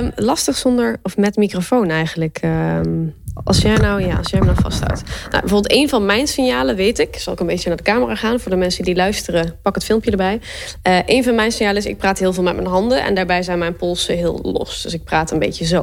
[0.00, 2.40] um, lastig zonder of met microfoon eigenlijk.
[2.44, 5.02] Um, als jij nou, ja, als jij hem nou vasthoudt.
[5.30, 7.16] Nou, bijvoorbeeld een van mijn signalen weet ik.
[7.18, 9.58] Zal ik een beetje naar de camera gaan voor de mensen die luisteren.
[9.62, 10.40] Pak het filmpje erbij.
[10.88, 13.42] Uh, een van mijn signalen is ik praat heel veel met mijn handen en daarbij
[13.42, 14.82] zijn mijn polsen heel los.
[14.82, 15.78] Dus ik praat een beetje zo.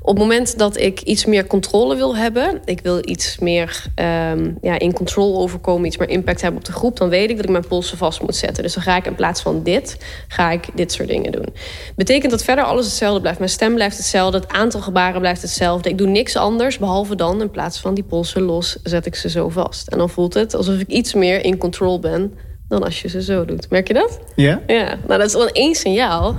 [0.00, 3.84] Op het moment dat ik iets meer controle wil hebben, ik wil iets meer
[4.30, 7.36] um, ja, in control overkomen, iets meer impact hebben op de groep, dan weet ik
[7.36, 8.62] dat ik mijn polsen vast moet zetten.
[8.62, 9.96] Dus dan ga ik in plaats van dit,
[10.28, 11.54] ga ik dit soort dingen doen.
[11.96, 13.38] Betekent dat verder alles hetzelfde blijft.
[13.38, 15.88] Mijn stem blijft hetzelfde, het aantal gebaren blijft hetzelfde.
[15.88, 19.30] Ik doe niks anders Behalve dan, in plaats van die polsen los, zet ik ze
[19.30, 19.88] zo vast.
[19.88, 22.32] En dan voelt het alsof ik iets meer in control ben
[22.68, 23.70] dan als je ze zo doet.
[23.70, 24.20] Merk je dat?
[24.34, 24.60] Ja?
[24.66, 26.36] Ja, nou dat is wel één signaal.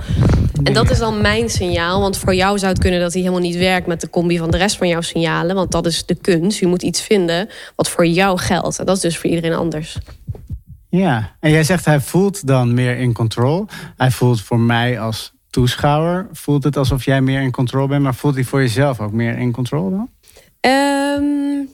[0.62, 2.00] En dat is dan mijn signaal.
[2.00, 4.50] Want voor jou zou het kunnen dat hij helemaal niet werkt met de combi van
[4.50, 5.54] de rest van jouw signalen.
[5.54, 6.58] Want dat is de kunst.
[6.58, 8.78] Je moet iets vinden wat voor jou geldt.
[8.78, 9.98] En dat is dus voor iedereen anders.
[10.88, 13.66] Ja, en jij zegt hij voelt dan meer in control.
[13.96, 18.02] Hij voelt voor mij als toeschouwer, voelt het alsof jij meer in control bent.
[18.02, 20.10] Maar voelt hij voor jezelf ook meer in control dan?
[20.60, 21.66] Ehm,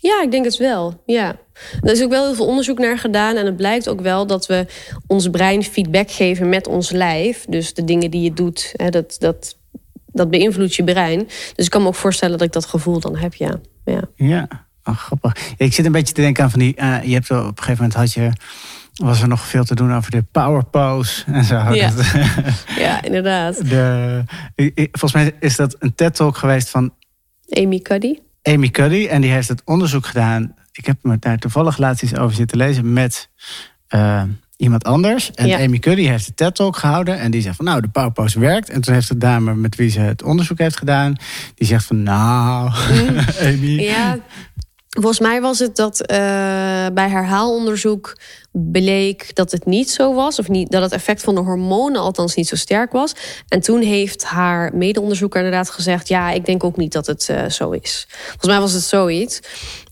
[0.00, 1.02] ja, ik denk het wel.
[1.06, 1.36] Ja.
[1.80, 3.36] Er is ook wel heel veel onderzoek naar gedaan.
[3.36, 4.66] En het blijkt ook wel dat we
[5.06, 7.44] ons brein feedback geven met ons lijf.
[7.48, 9.58] Dus de dingen die je doet, hè, dat, dat,
[10.06, 11.28] dat beïnvloedt je brein.
[11.54, 13.60] Dus ik kan me ook voorstellen dat ik dat gevoel dan heb, ja.
[13.84, 14.48] Ja, ja.
[14.84, 15.36] Oh, grappig.
[15.56, 16.74] ik zit een beetje te denken aan van die...
[16.76, 18.30] Uh, je hebt op een gegeven moment had je
[18.94, 21.54] was er nog veel te doen over de power pose en zo.
[21.54, 21.72] Ja,
[22.78, 23.68] ja inderdaad.
[23.68, 24.24] De,
[24.92, 26.94] volgens mij is dat een TED-talk geweest van...
[27.48, 28.18] Amy Cuddy.
[28.42, 29.06] Amy Cuddy.
[29.06, 30.54] En die heeft het onderzoek gedaan.
[30.76, 33.28] Ik heb me daar toevallig laatst iets over zitten lezen met
[33.90, 34.22] uh,
[34.56, 35.30] iemand anders.
[35.30, 37.18] En Amy Cuddy heeft de TED-talk gehouden.
[37.18, 38.70] En die zegt van nou, de pose werkt.
[38.70, 41.16] En toen heeft de dame met wie ze het onderzoek heeft gedaan...
[41.54, 43.18] die zegt van nou, mm.
[43.48, 43.80] Amy...
[43.80, 44.18] Ja,
[44.94, 46.16] Volgens mij was het dat uh,
[46.92, 48.16] bij herhaalonderzoek
[48.52, 50.38] bleek dat het niet zo was.
[50.38, 53.14] Of niet, dat het effect van de hormonen althans niet zo sterk was.
[53.48, 56.08] En toen heeft haar medeonderzoeker inderdaad gezegd...
[56.08, 58.06] ja, ik denk ook niet dat het uh, zo is.
[58.08, 59.40] Volgens mij was het zoiets.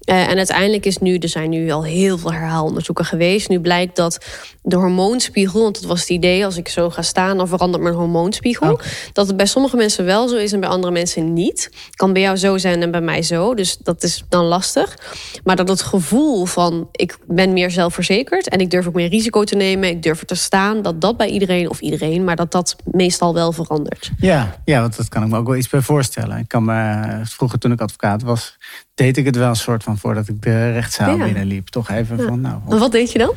[0.04, 3.48] Uh, en uiteindelijk is nu, er zijn nu al heel veel herhaalonderzoeken geweest.
[3.48, 4.24] Nu blijkt dat
[4.62, 7.94] de hormoonspiegel, want dat was het idee, als ik zo ga staan, dan verandert mijn
[7.94, 8.72] hormoonspiegel.
[8.72, 8.80] Oh.
[9.12, 11.70] Dat het bij sommige mensen wel zo is en bij andere mensen niet.
[11.94, 13.54] Kan bij jou zo zijn en bij mij zo.
[13.54, 14.96] Dus dat is dan lastig.
[15.44, 19.44] Maar dat het gevoel van ik ben meer zelfverzekerd en ik durf ook meer risico
[19.44, 22.52] te nemen, ik durf er te staan, dat dat bij iedereen of iedereen, maar dat
[22.52, 24.10] dat meestal wel verandert.
[24.16, 26.38] Ja, ja want dat kan ik me ook wel iets bij voorstellen.
[26.38, 28.56] Ik kan me vroeger toen ik advocaat was,
[28.94, 31.68] deed ik het wel een soort van voordat ik de rechtszaal binnenliep.
[31.68, 32.60] Toch even van nou.
[32.64, 33.34] wat deed je dan?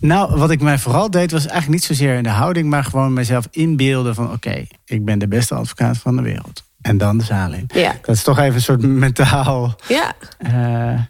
[0.00, 3.12] Nou, wat ik mij vooral deed was eigenlijk niet zozeer in de houding, maar gewoon
[3.12, 6.66] mezelf inbeelden van oké, ik ben de beste advocaat van de wereld.
[6.80, 7.64] En dan de zaal in.
[7.74, 7.94] Ja.
[8.02, 10.12] Dat is toch even een soort mentaal ja.
[10.38, 11.00] Uh,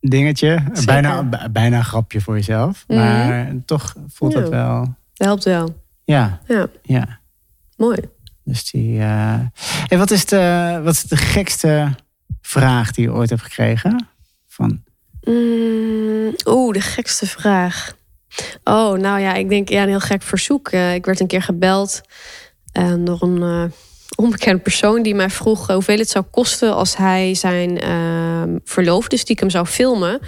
[0.00, 0.62] dingetje.
[0.84, 2.84] Bijna, bijna een grapje voor jezelf.
[2.86, 2.98] Mhm.
[2.98, 4.80] Maar toch voelt dat wel.
[5.14, 5.82] Dat helpt wel.
[6.04, 6.40] Ja.
[6.46, 6.66] Ja.
[6.82, 7.18] ja.
[7.76, 7.98] Mooi.
[8.44, 8.98] Dus die.
[8.98, 9.34] Uh...
[9.86, 11.94] Hey, wat, is de, wat is de gekste
[12.52, 14.08] vraag die je ooit hebt gekregen?
[14.48, 14.82] Van...
[15.24, 17.92] Mm, Oeh, de gekste vraag.
[18.64, 20.72] Oh, nou ja, ik denk ja, een heel gek verzoek.
[20.72, 22.00] Uh, ik werd een keer gebeld
[22.78, 23.64] uh, door een uh,
[24.16, 29.50] onbekend persoon die mij vroeg hoeveel het zou kosten als hij zijn ehm, verloofde stiekem
[29.50, 30.20] zou filmen.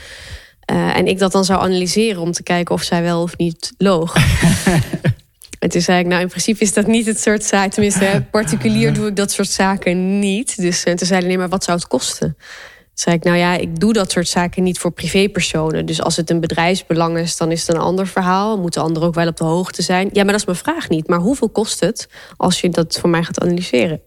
[0.67, 4.17] en ik dat dan zou analyseren om te kijken of zij wel of niet loog.
[5.65, 7.71] En toen zei ik, nou in principe is dat niet het soort zaak.
[7.71, 10.57] Tenminste, particulier doe ik dat soort zaken niet.
[10.57, 12.37] Dus en toen zei hij, nee, maar wat zou het kosten?
[12.37, 15.87] Toen zei ik, nou ja, ik doe dat soort zaken niet voor privépersonen.
[15.87, 18.59] Dus als het een bedrijfsbelang is, dan is het een ander verhaal.
[18.59, 20.09] Moeten anderen ook wel op de hoogte zijn?
[20.13, 21.09] Ja, maar dat is mijn vraag niet.
[21.09, 24.01] Maar hoeveel kost het als je dat voor mij gaat analyseren?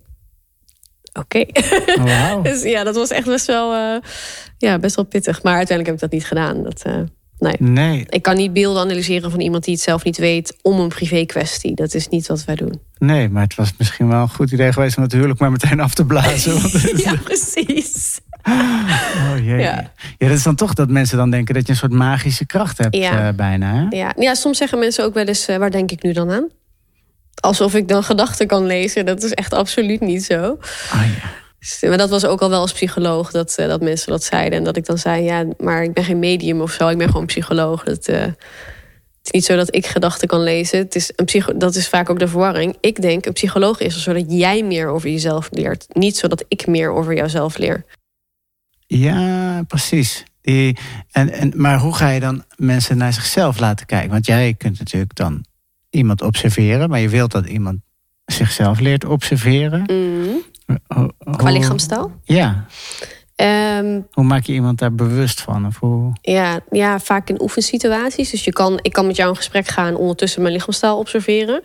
[1.14, 1.46] Oké.
[1.98, 2.44] Oh, wow.
[2.44, 4.02] dus ja, dat was echt best wel, uh,
[4.58, 5.44] ja, best wel pittig.
[5.44, 6.64] Maar uiteindelijk heb ik dat niet gedaan.
[6.64, 7.02] Dat, uh,
[7.40, 7.56] Nee.
[7.60, 8.06] nee.
[8.10, 11.26] Ik kan niet beelden analyseren van iemand die het zelf niet weet om een privé
[11.26, 11.76] kwestie.
[11.76, 12.82] Dat is niet wat wij doen.
[12.98, 15.80] Nee, maar het was misschien wel een goed idee geweest om het huwelijk maar meteen
[15.80, 16.54] af te blazen.
[17.06, 18.20] ja, precies.
[18.44, 19.60] Oh jee.
[19.60, 19.92] Ja.
[20.18, 22.78] ja, dat is dan toch dat mensen dan denken dat je een soort magische kracht
[22.78, 23.28] hebt ja.
[23.28, 23.74] Uh, bijna.
[23.74, 23.98] Hè?
[23.98, 24.14] Ja.
[24.18, 26.48] ja, soms zeggen mensen ook wel eens, uh, waar denk ik nu dan aan?
[27.40, 29.06] Alsof ik dan gedachten kan lezen.
[29.06, 30.52] Dat is echt absoluut niet zo.
[30.94, 31.30] Oh ja.
[31.82, 34.58] Maar dat was ook al wel als psycholoog dat, uh, dat mensen dat zeiden.
[34.58, 36.88] En dat ik dan zei, ja, maar ik ben geen medium of zo.
[36.88, 37.84] Ik ben gewoon psycholoog.
[37.84, 38.36] Dat, uh, het
[39.24, 40.80] is niet zo dat ik gedachten kan lezen.
[40.80, 42.78] Het is een psycho dat is vaak ook de verwarring.
[42.80, 45.86] Ik denk, een psycholoog is er zodat jij meer over jezelf leert.
[45.90, 47.86] Niet zodat ik meer over jouzelf leer.
[48.88, 50.24] Ja, precies.
[50.42, 50.78] Die,
[51.12, 54.10] en, en, maar hoe ga je dan mensen naar zichzelf laten kijken?
[54.10, 55.46] Want jij kunt natuurlijk dan
[55.90, 56.90] iemand observeren.
[56.90, 57.80] Maar je wilt dat iemand
[58.26, 59.84] zichzelf leert observeren.
[59.88, 60.44] Mm.
[61.36, 62.12] Qua lichaamstaal?
[62.24, 62.66] Ja.
[63.42, 65.66] Um, hoe maak je iemand daar bewust van?
[65.66, 66.14] Of hoe...
[66.22, 68.30] ja, ja, vaak in oefensituaties.
[68.30, 71.62] Dus je kan, ik kan met jou in gesprek gaan, ondertussen mijn lichaamstaal observeren.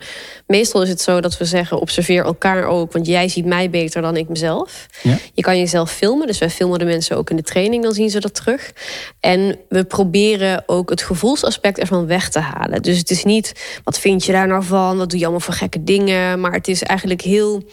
[0.47, 4.01] Meestal is het zo dat we zeggen: observeer elkaar ook, want jij ziet mij beter
[4.01, 4.87] dan ik mezelf.
[5.01, 5.17] Ja.
[5.33, 8.09] Je kan jezelf filmen, dus wij filmen de mensen ook in de training, dan zien
[8.09, 8.73] ze dat terug.
[9.19, 12.81] En we proberen ook het gevoelsaspect ervan weg te halen.
[12.81, 14.97] Dus het is niet: wat vind je daar nou van?
[14.97, 16.39] Wat doe je allemaal voor gekke dingen?
[16.39, 17.63] Maar het is eigenlijk heel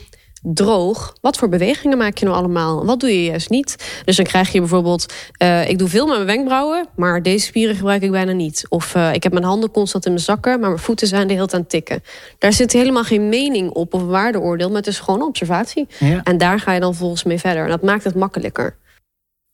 [0.42, 1.16] droog.
[1.20, 2.84] Wat voor bewegingen maak je nou allemaal?
[2.86, 4.02] Wat doe je juist niet?
[4.04, 5.14] Dus dan krijg je bijvoorbeeld...
[5.42, 6.88] Uh, ik doe veel met mijn wenkbrauwen...
[6.96, 8.66] maar deze spieren gebruik ik bijna niet.
[8.68, 10.60] Of uh, ik heb mijn handen constant in mijn zakken...
[10.60, 12.02] maar mijn voeten zijn de hele tijd aan het tikken.
[12.38, 14.68] Daar zit helemaal geen mening op of waardeoordeel...
[14.68, 15.88] maar het is gewoon observatie.
[15.98, 16.22] Ja.
[16.22, 17.62] En daar ga je dan volgens mee verder.
[17.62, 18.76] En dat maakt het makkelijker.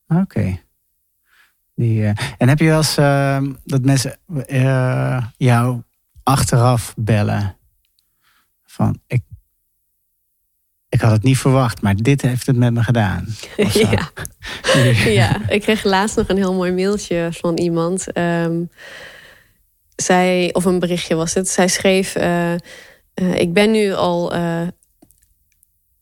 [0.08, 0.60] Oké.
[1.74, 4.18] Die, uh, en heb je wel eens uh, dat mensen
[5.36, 5.82] jou
[6.22, 7.56] achteraf bellen?
[8.64, 9.22] Van ik,
[10.96, 13.26] ik had het niet verwacht, maar dit heeft het met me gedaan.
[13.72, 14.10] ja.
[15.20, 18.06] ja, ik kreeg laatst nog een heel mooi mailtje van iemand.
[18.18, 18.70] Um,
[19.96, 21.48] zij, of een berichtje was het.
[21.48, 22.54] Zij schreef: uh,
[23.34, 24.32] Ik ben nu al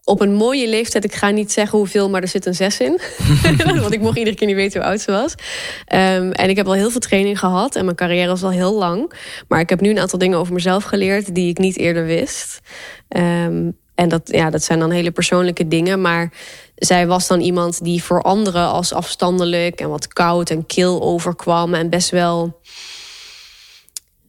[0.04, 1.04] op een mooie leeftijd.
[1.04, 3.00] Ik ga niet zeggen hoeveel, maar er zit een zes in.
[3.80, 5.32] Want ik mocht iedere keer niet weten hoe oud ze was.
[5.32, 7.76] Um, en ik heb al heel veel training gehad.
[7.76, 9.12] En mijn carrière was al heel lang.
[9.48, 11.34] Maar ik heb nu een aantal dingen over mezelf geleerd...
[11.34, 12.60] die ik niet eerder wist.
[13.08, 16.00] Um, en dat, ja, dat zijn dan hele persoonlijke dingen.
[16.00, 16.32] Maar
[16.74, 19.80] zij was dan iemand die voor anderen als afstandelijk...
[19.80, 21.74] en wat koud en kil overkwam.
[21.74, 22.60] En best wel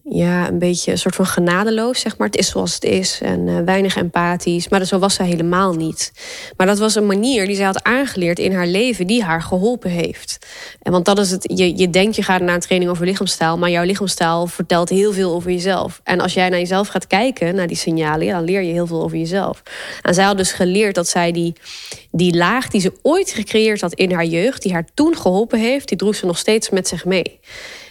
[0.09, 2.27] ja, een beetje een soort van genadeloos, zeg maar.
[2.27, 4.69] Het is zoals het is en uh, weinig empathisch.
[4.69, 6.11] Maar zo was zij helemaal niet.
[6.57, 9.07] Maar dat was een manier die zij had aangeleerd in haar leven...
[9.07, 10.37] die haar geholpen heeft.
[10.81, 13.57] En want dat is het, je, je denkt je gaat naar een training over lichaamstaal...
[13.57, 16.01] maar jouw lichaamstaal vertelt heel veel over jezelf.
[16.03, 18.27] En als jij naar jezelf gaat kijken, naar die signalen...
[18.27, 19.63] Dan leer je heel veel over jezelf.
[20.01, 21.53] En zij had dus geleerd dat zij die,
[22.11, 24.61] die laag die ze ooit gecreëerd had in haar jeugd...
[24.61, 27.39] die haar toen geholpen heeft, die droeg ze nog steeds met zich mee.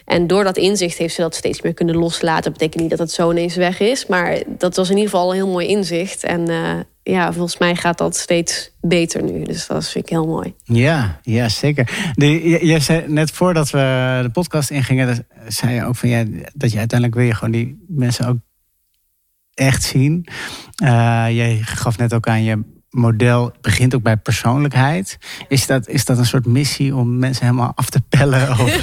[0.04, 2.42] En door dat inzicht heeft ze dat steeds meer kunnen loslaten.
[2.42, 4.06] Dat betekent niet dat het zo ineens weg is.
[4.06, 6.24] Maar dat was in ieder geval een heel mooi inzicht.
[6.24, 9.44] En uh, ja, volgens mij gaat dat steeds beter nu.
[9.44, 10.54] Dus dat vind ik heel mooi.
[10.62, 12.12] Ja, ja zeker.
[12.80, 15.26] Zei net voordat we de podcast ingingen...
[15.48, 18.36] zei je ook van, ja, dat je uiteindelijk wil je gewoon die mensen ook
[19.54, 20.26] echt zien.
[20.82, 25.18] Uh, jij gaf net ook aan je model begint ook bij persoonlijkheid.
[25.48, 28.50] Is dat, is dat een soort missie om mensen helemaal af te pellen?
[28.62, 28.82] Of...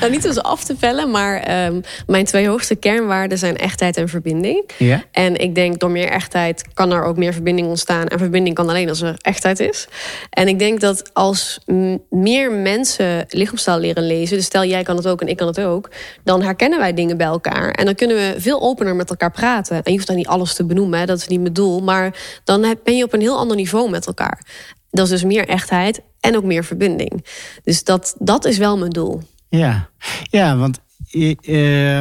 [0.00, 4.08] nou, niet als af te pellen, maar um, mijn twee hoogste kernwaarden zijn echtheid en
[4.08, 4.70] verbinding.
[5.12, 8.06] En ik denk door meer echtheid kan er ook meer verbinding ontstaan.
[8.06, 9.88] En verbinding kan alleen als er echtheid is.
[10.30, 11.60] En ik denk dat als
[12.10, 15.60] meer mensen lichaamstaal leren lezen, dus stel jij kan het ook en ik kan het
[15.60, 15.90] ook,
[16.24, 17.70] dan herkennen wij dingen bij elkaar.
[17.70, 19.76] En dan kunnen we veel opener met elkaar praten.
[19.76, 21.80] En je hoeft dan niet alles te benoemen, hè, dat is niet mijn doel.
[21.80, 24.46] Maar dan ben je op een heel ander niveau met elkaar.
[24.90, 27.24] Dat is dus meer echtheid en ook meer verbinding.
[27.64, 29.22] Dus dat, dat is wel mijn doel.
[29.48, 29.88] Ja,
[30.30, 30.80] ja want
[31.12, 32.00] uh,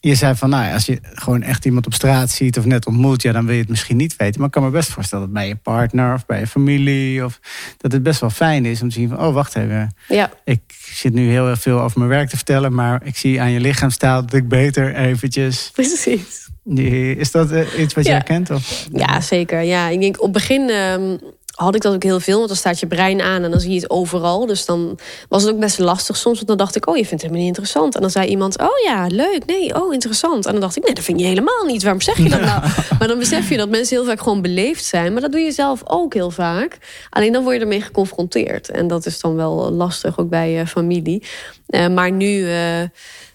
[0.00, 3.22] je zei van, nou, als je gewoon echt iemand op straat ziet of net ontmoet,
[3.22, 4.38] ja, dan wil je het misschien niet weten.
[4.38, 7.40] Maar ik kan me best voorstellen dat bij je partner of bij je familie, of
[7.76, 9.94] dat het best wel fijn is om te zien van, oh, wacht even.
[10.08, 10.30] Ja.
[10.44, 10.60] Ik
[10.92, 14.20] zit nu heel veel over mijn werk te vertellen, maar ik zie aan je lichaamstaal
[14.20, 15.70] dat ik beter eventjes.
[15.72, 16.48] Precies.
[16.64, 18.10] Is dat iets wat ja.
[18.10, 18.50] jij kent?
[18.50, 18.86] Of?
[18.92, 19.60] Ja, zeker.
[19.60, 21.18] Ja, ik denk op het begin um,
[21.60, 22.36] had ik dat ook heel veel.
[22.36, 24.46] Want dan staat je brein aan en dan zie je het overal.
[24.46, 26.36] Dus dan was het ook best lastig soms.
[26.36, 27.94] Want dan dacht ik, oh, je vindt het helemaal niet interessant.
[27.94, 29.42] En dan zei iemand, oh ja, leuk.
[29.46, 30.46] Nee, oh, interessant.
[30.46, 31.82] En dan dacht ik, nee, dat vind je helemaal niet.
[31.82, 32.62] Waarom zeg je dat nou?
[32.98, 35.12] maar dan besef je dat mensen heel vaak gewoon beleefd zijn.
[35.12, 36.78] Maar dat doe je zelf ook heel vaak.
[37.10, 38.70] Alleen dan word je ermee geconfronteerd.
[38.70, 41.22] En dat is dan wel lastig, ook bij je familie.
[41.68, 42.80] Uh, maar nu, uh,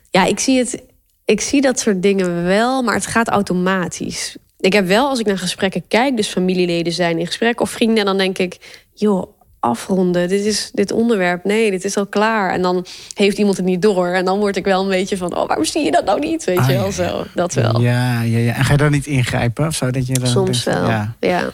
[0.10, 0.84] ja, ik zie het
[1.26, 4.36] ik zie dat soort dingen wel, maar het gaat automatisch.
[4.66, 7.98] Ik heb wel, als ik naar gesprekken kijk, dus familieleden zijn in gesprek of vrienden,
[7.98, 10.28] en dan denk ik, joh, afronden.
[10.30, 11.44] Dit is dit onderwerp.
[11.44, 12.54] Nee, dit is al klaar.
[12.54, 14.08] En dan heeft iemand het niet door.
[14.08, 16.44] En dan word ik wel een beetje van, oh, waarom zie je dat nou niet?
[16.44, 16.92] Weet ah, je wel ja.
[16.92, 17.26] zo.
[17.34, 17.82] Dat wel.
[17.82, 18.56] Ja, ja, ja.
[18.56, 19.92] En ga je dan niet ingrijpen of zo?
[19.92, 20.88] Dat je dan Soms wel.
[20.88, 21.16] Ja.
[21.20, 21.50] Ja.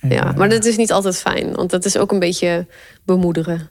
[0.00, 0.32] ja.
[0.36, 1.52] Maar dat is niet altijd fijn.
[1.52, 2.66] Want dat is ook een beetje
[3.04, 3.70] bemoederen.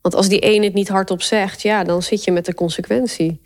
[0.00, 3.40] Want als die een het niet hardop zegt, ja, dan zit je met de consequentie.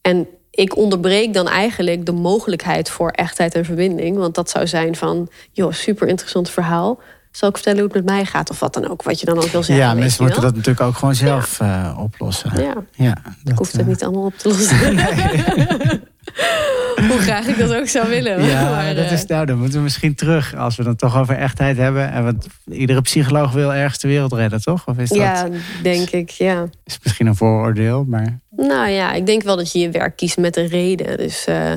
[0.00, 4.16] En ik onderbreek dan eigenlijk de mogelijkheid voor echtheid en verbinding.
[4.16, 7.00] Want dat zou zijn van, joh, super interessant verhaal.
[7.30, 9.02] Zal ik vertellen hoe het met mij gaat of wat dan ook?
[9.02, 9.84] Wat je dan ook wil zeggen.
[9.84, 11.90] Ja, mensen moeten dat natuurlijk ook gewoon zelf ja.
[11.90, 12.62] uh, oplossen.
[12.62, 13.86] Ja, ja dat, ik hoef het uh...
[13.86, 14.94] niet allemaal op te lossen.
[14.94, 16.00] Nee.
[17.10, 18.44] Hoe graag ik dat ook zou willen.
[18.44, 20.56] Ja, maar, dat is, nou, dan moeten we misschien terug.
[20.56, 22.12] Als we dan toch over echtheid hebben.
[22.12, 24.86] En want iedere psycholoog wil ergens de wereld redden, toch?
[24.86, 25.48] Of is dat, ja,
[25.82, 26.68] denk ik, ja.
[26.84, 28.40] Is misschien een vooroordeel, maar...
[28.50, 31.16] Nou ja, ik denk wel dat je je werk kiest met een reden.
[31.16, 31.72] Dus uh,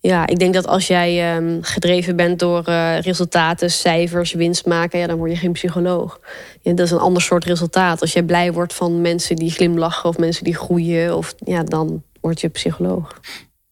[0.00, 4.98] ja, ik denk dat als jij um, gedreven bent door uh, resultaten, cijfers, winst maken...
[4.98, 6.20] Ja, dan word je geen psycholoog.
[6.60, 8.00] Ja, dat is een ander soort resultaat.
[8.00, 11.16] Als jij blij wordt van mensen die glimlachen of mensen die groeien...
[11.16, 13.20] Of, ja, dan word je psycholoog.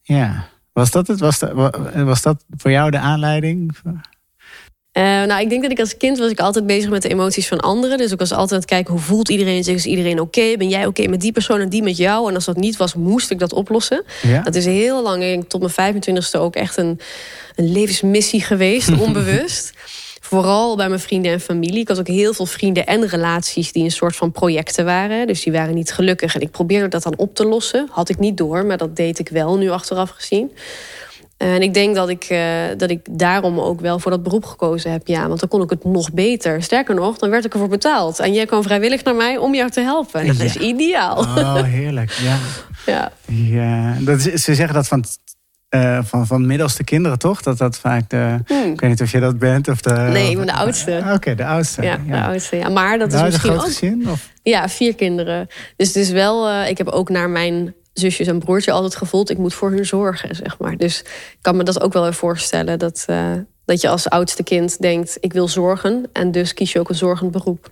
[0.02, 1.20] Ja, was dat het?
[1.20, 1.52] Was dat,
[1.94, 3.76] was dat voor jou de aanleiding?
[3.84, 3.92] Uh,
[5.02, 7.60] nou, ik denk dat ik als kind was ik altijd bezig met de emoties van
[7.60, 7.98] anderen.
[7.98, 9.74] Dus ik was altijd aan het kijken hoe voelt iedereen zich.
[9.74, 10.56] Is iedereen oké?
[10.56, 12.28] Ben jij oké met die persoon en die met jou?
[12.28, 14.04] En als dat niet was, moest ik dat oplossen.
[14.22, 14.42] Ja.
[14.42, 17.00] Dat is heel lang, tot mijn 25ste ook echt een,
[17.54, 19.72] een levensmissie geweest, onbewust.
[20.32, 21.80] Vooral bij mijn vrienden en familie.
[21.80, 25.26] Ik had ook heel veel vrienden en relaties die een soort van projecten waren.
[25.26, 26.34] Dus die waren niet gelukkig.
[26.34, 27.88] En ik probeerde dat dan op te lossen.
[27.90, 30.52] Had ik niet door, maar dat deed ik wel nu achteraf gezien.
[31.36, 32.40] En ik denk dat ik, uh,
[32.76, 35.06] dat ik daarom ook wel voor dat beroep gekozen heb.
[35.06, 36.62] Ja, want dan kon ik het nog beter.
[36.62, 38.18] Sterker nog, dan werd ik ervoor betaald.
[38.18, 40.26] En jij kwam vrijwillig naar mij om jou te helpen.
[40.26, 41.18] Dat is ideaal.
[41.18, 42.10] Oh, heerlijk.
[42.10, 42.38] Ja.
[42.92, 43.12] ja.
[43.26, 43.96] ja.
[44.00, 45.04] Dat is, ze zeggen dat van
[45.74, 47.42] uh, van, van middelste kinderen, toch?
[47.42, 48.38] Dat dat vaak de.
[48.46, 48.72] Hmm.
[48.72, 49.90] Ik weet niet of je dat bent of de.
[49.90, 50.98] Nee, ik ben de oudste.
[50.98, 51.82] Uh, Oké, de oudste.
[51.82, 52.56] Ja, ja, de oudste.
[52.56, 52.68] Ja.
[52.68, 53.64] Maar dat is misschien een ook.
[53.64, 54.30] Gezin, of?
[54.42, 55.46] Ja, vier kinderen.
[55.76, 56.48] Dus het is wel.
[56.50, 59.30] Uh, ik heb ook naar mijn zusjes en broertje altijd gevoeld.
[59.30, 60.76] Ik moet voor hun zorgen, zeg maar.
[60.76, 62.78] Dus ik kan me dat ook wel voorstellen.
[62.78, 63.06] Dat,
[63.64, 66.08] dat je als oudste kind denkt: ik wil zorgen.
[66.12, 67.70] En dus kies je ook een zorgend beroep.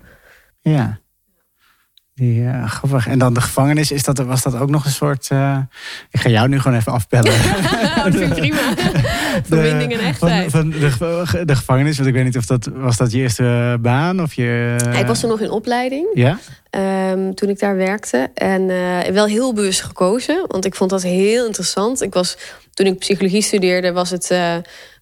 [0.60, 1.00] Ja.
[2.14, 3.06] Die, uh, grappig.
[3.06, 5.28] En dan de gevangenis, is dat, was dat ook nog een soort...
[5.32, 5.58] Uh,
[6.10, 7.32] ik ga jou nu gewoon even afbellen.
[8.04, 8.74] dat vind ik prima.
[9.48, 10.50] Verbinding en echtheid.
[10.50, 12.70] Van, van de, de, gevangenis, want ik weet niet of dat...
[12.74, 14.22] Was dat je eerste baan?
[14.22, 14.98] Of je, uh...
[14.98, 16.06] Ik was er nog in opleiding.
[16.14, 16.38] Ja?
[17.10, 18.30] Um, toen ik daar werkte.
[18.34, 18.66] En
[19.12, 20.44] wel heel bewust gekozen.
[20.46, 22.02] Want ik vond dat heel interessant.
[22.02, 22.36] Ik was,
[22.74, 24.30] toen ik psychologie studeerde, was het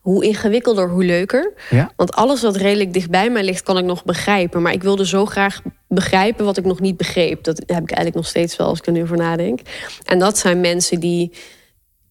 [0.08, 1.52] hoe ingewikkelder, hoe leuker.
[1.70, 1.92] Ja?
[1.96, 4.62] Want alles wat redelijk dichtbij mij ligt, kan ik nog begrijpen.
[4.62, 7.44] Maar ik wilde zo graag begrijpen wat ik nog niet begreep.
[7.44, 9.60] Dat heb ik eigenlijk nog steeds wel als ik er nu over nadenk.
[10.04, 11.32] En dat zijn mensen die,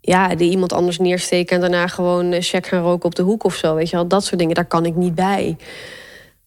[0.01, 1.55] ja, die iemand anders neersteken...
[1.55, 3.75] en daarna gewoon check gaan roken op de hoek of zo.
[3.75, 4.07] Weet je wel?
[4.07, 5.57] Dat soort dingen, daar kan ik niet bij.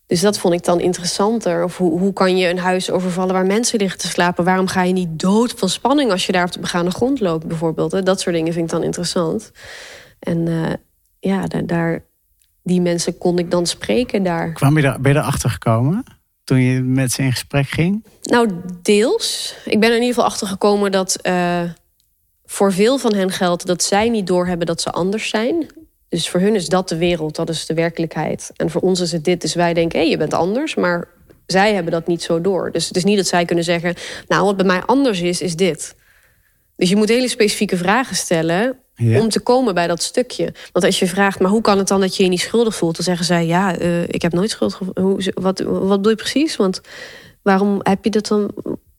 [0.06, 1.64] Dus dat vond ik dan interessanter.
[1.64, 4.44] Of hoe, hoe kan je een huis overvallen waar mensen liggen te slapen?
[4.44, 7.46] Waarom ga je niet dood van spanning als je daar op de begane grond loopt,
[7.46, 8.06] bijvoorbeeld?
[8.06, 9.50] Dat soort dingen vind ik dan interessant.
[10.20, 10.72] En uh,
[11.20, 12.04] ja, daar, daar,
[12.62, 14.52] die mensen kon ik dan spreken daar.
[14.52, 16.04] Kwam je daar, ben je erachter gekomen
[16.44, 18.04] toen je met ze in gesprek ging?
[18.22, 18.50] Nou,
[18.82, 19.54] deels.
[19.64, 21.62] Ik ben er in ieder geval achter gekomen dat uh,
[22.44, 25.66] voor veel van hen geldt dat zij niet doorhebben dat ze anders zijn.
[26.08, 28.50] Dus voor hun is dat de wereld, dat is de werkelijkheid.
[28.56, 31.08] En voor ons is het dit, dus wij denken, hé, hey, je bent anders, maar
[31.46, 32.72] zij hebben dat niet zo door.
[32.72, 33.94] Dus het is niet dat zij kunnen zeggen,
[34.28, 35.96] nou, wat bij mij anders is, is dit.
[36.76, 40.54] Dus je moet hele specifieke vragen stellen om te komen bij dat stukje.
[40.72, 42.96] Want als je vraagt, maar hoe kan het dan dat je je niet schuldig voelt?
[42.96, 46.56] Dan zeggen zij, ja, uh, ik heb nooit schuld Hoe, wat, wat doe je precies?
[46.56, 46.80] Want
[47.42, 48.50] waarom heb je dat dan...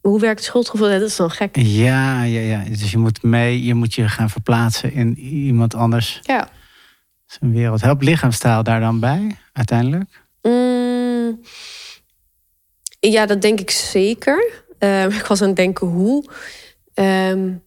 [0.02, 0.90] Hoe werkt het schuldgevoel?
[0.90, 1.56] Dat is dan gek.
[1.56, 2.64] Ja, ja, ja.
[2.70, 6.20] Dus je moet mee, je moet je gaan verplaatsen in iemand anders.
[6.22, 6.50] Ja.
[7.26, 7.82] Zijn wereld.
[7.82, 10.24] Helpt lichaamstaal daar dan bij, uiteindelijk?
[10.42, 11.40] Mm,
[13.00, 14.64] ja, dat denk ik zeker.
[14.80, 16.26] Uh, ik was aan het denken hoe.
[16.94, 17.64] Um,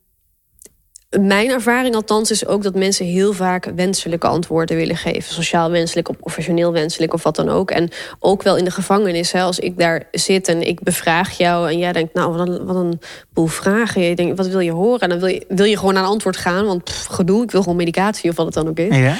[1.20, 5.34] mijn ervaring althans is ook dat mensen heel vaak wenselijke antwoorden willen geven.
[5.34, 7.70] Sociaal wenselijk of professioneel wenselijk of wat dan ook.
[7.70, 9.32] En ook wel in de gevangenis.
[9.32, 12.64] Hè, als ik daar zit en ik bevraag jou en jij denkt, nou wat een,
[12.64, 13.00] wat een
[13.32, 14.02] boel vragen.
[14.02, 15.00] Je denkt, wat wil je horen?
[15.00, 17.62] En dan wil je, wil je gewoon aan antwoord gaan, want pff, gedoe, ik wil
[17.62, 18.96] gewoon medicatie of wat het dan ook is.
[18.96, 19.16] Ja.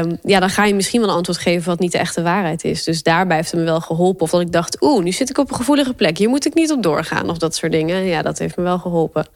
[0.00, 2.64] Um, ja, dan ga je misschien wel een antwoord geven wat niet de echte waarheid
[2.64, 2.84] is.
[2.84, 4.22] Dus daarbij heeft het me wel geholpen.
[4.22, 6.18] Of dat ik dacht, oeh, nu zit ik op een gevoelige plek.
[6.18, 8.04] Hier moet ik niet op doorgaan of dat soort dingen.
[8.04, 9.26] Ja, dat heeft me wel geholpen.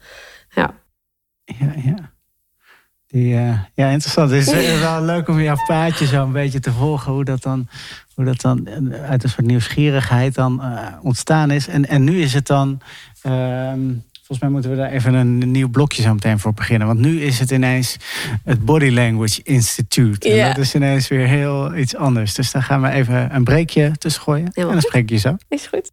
[0.49, 0.73] Ja.
[1.45, 2.13] Ja, ja.
[3.07, 4.31] Die, uh, ja, interessant.
[4.31, 7.11] Het is wel leuk om jouw paadje zo een beetje te volgen.
[7.11, 7.67] Hoe dat dan,
[8.13, 11.67] hoe dat dan uit een soort nieuwsgierigheid dan uh, ontstaan is.
[11.67, 12.81] En, en nu is het dan...
[13.23, 13.73] Uh,
[14.13, 16.87] volgens mij moeten we daar even een nieuw blokje zo meteen voor beginnen.
[16.87, 17.97] Want nu is het ineens
[18.43, 20.29] het Body Language Institute.
[20.29, 22.33] En dat is ineens weer heel iets anders.
[22.33, 24.51] Dus daar gaan we even een breekje tussen gooien.
[24.53, 25.35] en dan spreek je zo.
[25.47, 25.91] Is goed.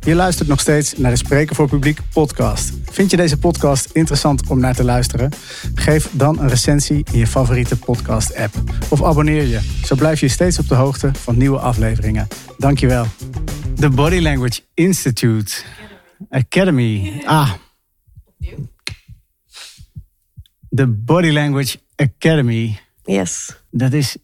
[0.00, 2.72] Je luistert nog steeds naar de Spreken voor Publiek podcast.
[2.84, 5.32] Vind je deze podcast interessant om naar te luisteren?
[5.74, 8.54] Geef dan een recensie in je favoriete podcast-app.
[8.88, 12.28] Of abonneer je, zo blijf je steeds op de hoogte van nieuwe afleveringen.
[12.58, 13.06] Dankjewel.
[13.74, 15.52] The Body Language Institute
[16.30, 17.22] Academy.
[17.24, 17.52] Ah.
[20.74, 22.78] The Body Language Academy.
[23.04, 23.56] Yes.
[23.70, 24.16] Dat is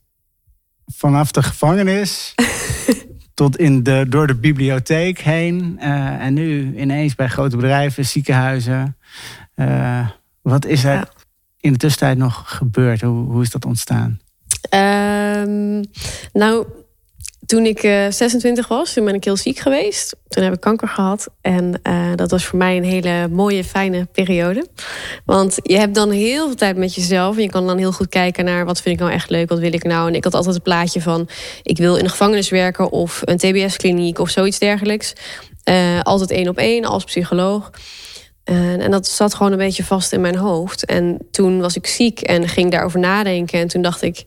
[0.86, 2.34] vanaf de gevangenis
[3.38, 5.76] tot in de, door de bibliotheek heen.
[5.80, 8.96] Uh, en nu ineens bij grote bedrijven, ziekenhuizen.
[9.56, 10.08] Uh,
[10.42, 11.08] wat is er ja.
[11.60, 13.00] in de tussentijd nog gebeurd?
[13.00, 14.20] Hoe, hoe is dat ontstaan?
[14.74, 15.84] Um,
[16.32, 16.66] nou,
[17.48, 20.16] toen ik uh, 26 was, toen ben ik heel ziek geweest.
[20.28, 21.28] Toen heb ik kanker gehad.
[21.40, 24.66] En uh, dat was voor mij een hele mooie, fijne periode.
[25.24, 27.36] Want je hebt dan heel veel tijd met jezelf.
[27.36, 29.58] En je kan dan heel goed kijken naar wat vind ik nou echt leuk, wat
[29.58, 30.08] wil ik nou.
[30.08, 31.28] En ik had altijd een plaatje van
[31.62, 35.12] ik wil in een gevangenis werken of een TBS-kliniek of zoiets dergelijks.
[35.64, 37.70] Uh, altijd één op één als psycholoog.
[38.44, 40.84] En dat zat gewoon een beetje vast in mijn hoofd.
[40.84, 43.60] En toen was ik ziek en ging daarover nadenken.
[43.60, 44.24] En toen dacht ik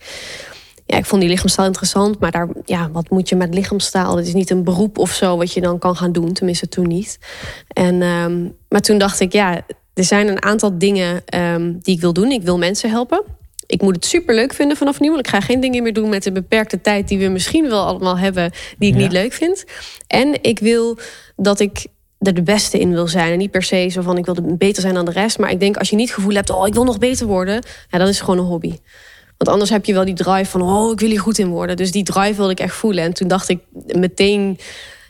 [0.91, 2.19] ja, ik vond die lichaamstaal interessant.
[2.19, 4.17] Maar daar, ja, wat moet je met lichaamstaal?
[4.17, 6.33] Het is niet een beroep of zo wat je dan kan gaan doen.
[6.33, 7.19] Tenminste, toen niet.
[7.67, 9.61] En, ehm, maar toen dacht ik, ja,
[9.93, 12.31] er zijn een aantal dingen ehm, die ik wil doen.
[12.31, 13.23] Ik wil mensen helpen.
[13.65, 15.07] Ik moet het super leuk vinden vanaf nu.
[15.07, 17.85] Want ik ga geen dingen meer doen met de beperkte tijd die we misschien wel
[17.85, 19.65] allemaal hebben, die ik niet leuk vind.
[20.07, 20.97] En ik wil
[21.35, 21.85] dat ik
[22.19, 23.31] er de beste in wil zijn.
[23.31, 25.39] En niet per se zo van ik wil beter zijn dan de rest.
[25.39, 27.63] Maar ik denk als je niet het gevoel hebt, oh ik wil nog beter worden.
[27.89, 28.77] Ja, dan is het gewoon een hobby.
[29.41, 31.75] Want anders heb je wel die drive van, oh ik wil hier goed in worden.
[31.75, 33.03] Dus die drive wilde ik echt voelen.
[33.03, 34.57] En toen dacht ik meteen,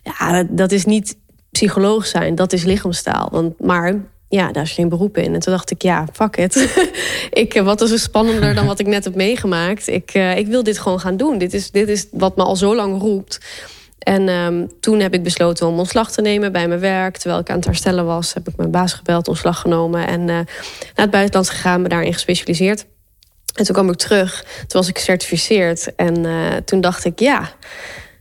[0.04, 1.18] ja dat is niet
[1.52, 2.36] psycholoog zijn.
[2.36, 3.30] Dat is lichaamstaal.
[3.32, 5.34] Want, maar ja, daar is geen beroep in.
[5.34, 6.84] En toen dacht ik, ja, fuck it.
[7.44, 9.88] ik, eh, wat is er spannender dan wat ik net heb meegemaakt?
[9.88, 11.38] Ik, uh, ik wil dit gewoon gaan doen.
[11.38, 13.40] Dit is, dit is wat me al zo lang roept.
[14.00, 17.18] En um, toen heb ik besloten om ontslag te nemen bij mijn werk.
[17.18, 20.08] Terwijl ik aan het herstellen was, heb ik mijn baas gebeld, ontslag genomen.
[20.08, 20.46] En uh, naar
[20.96, 22.86] het buitenland gegaan, me daarin gespecialiseerd.
[23.54, 25.96] En toen kwam ik terug, toen was ik gecertificeerd.
[25.96, 27.52] En uh, toen dacht ik, ja,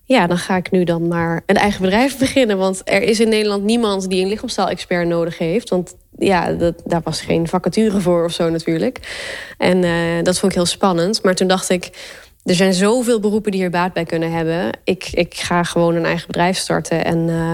[0.05, 2.59] ja, dan ga ik nu dan maar een eigen bedrijf beginnen.
[2.59, 5.69] Want er is in Nederland niemand die een lichaamstaal-expert nodig heeft.
[5.69, 8.99] Want ja, dat, daar was geen vacature voor of zo natuurlijk.
[9.59, 11.23] En uh, dat vond ik heel spannend.
[11.23, 11.91] Maar toen dacht ik,
[12.45, 14.71] er zijn zoveel beroepen die hier baat bij kunnen hebben.
[14.85, 17.05] Ik, ik ga gewoon een eigen bedrijf starten.
[17.05, 17.53] En uh,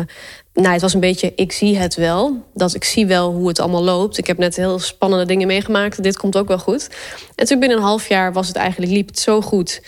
[0.54, 2.44] nou, het was een beetje, ik zie het wel.
[2.54, 4.18] Dat ik zie wel hoe het allemaal loopt.
[4.18, 6.02] Ik heb net heel spannende dingen meegemaakt.
[6.02, 6.90] Dit komt ook wel goed.
[7.34, 9.82] En toen binnen een half jaar was het eigenlijk, liep het zo goed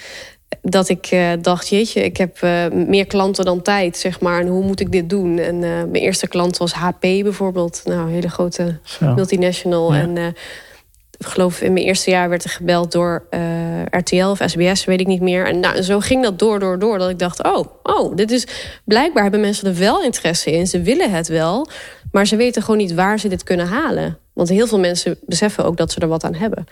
[0.63, 4.41] dat ik uh, dacht, jeetje, ik heb uh, meer klanten dan tijd, zeg maar.
[4.41, 5.39] En hoe moet ik dit doen?
[5.39, 7.83] En mijn eerste klant was HP bijvoorbeeld.
[7.85, 9.15] Nou, een hele grote Zo.
[9.15, 9.95] multinational.
[9.95, 10.01] Ja.
[10.01, 10.35] En
[11.19, 13.27] ik geloof in mijn eerste jaar werd er gebeld door
[13.91, 15.47] RTL of SBS, weet ik niet meer.
[15.47, 16.99] En nou, zo ging dat door, door, door.
[16.99, 18.47] Dat ik dacht, oh, oh, dit is...
[18.85, 20.67] Blijkbaar hebben mensen er wel interesse in.
[20.67, 21.69] Ze willen het wel.
[22.13, 24.19] Maar ze weten gewoon niet waar ze dit kunnen halen.
[24.33, 26.67] Want heel veel mensen beseffen ook dat ze er wat aan hebben.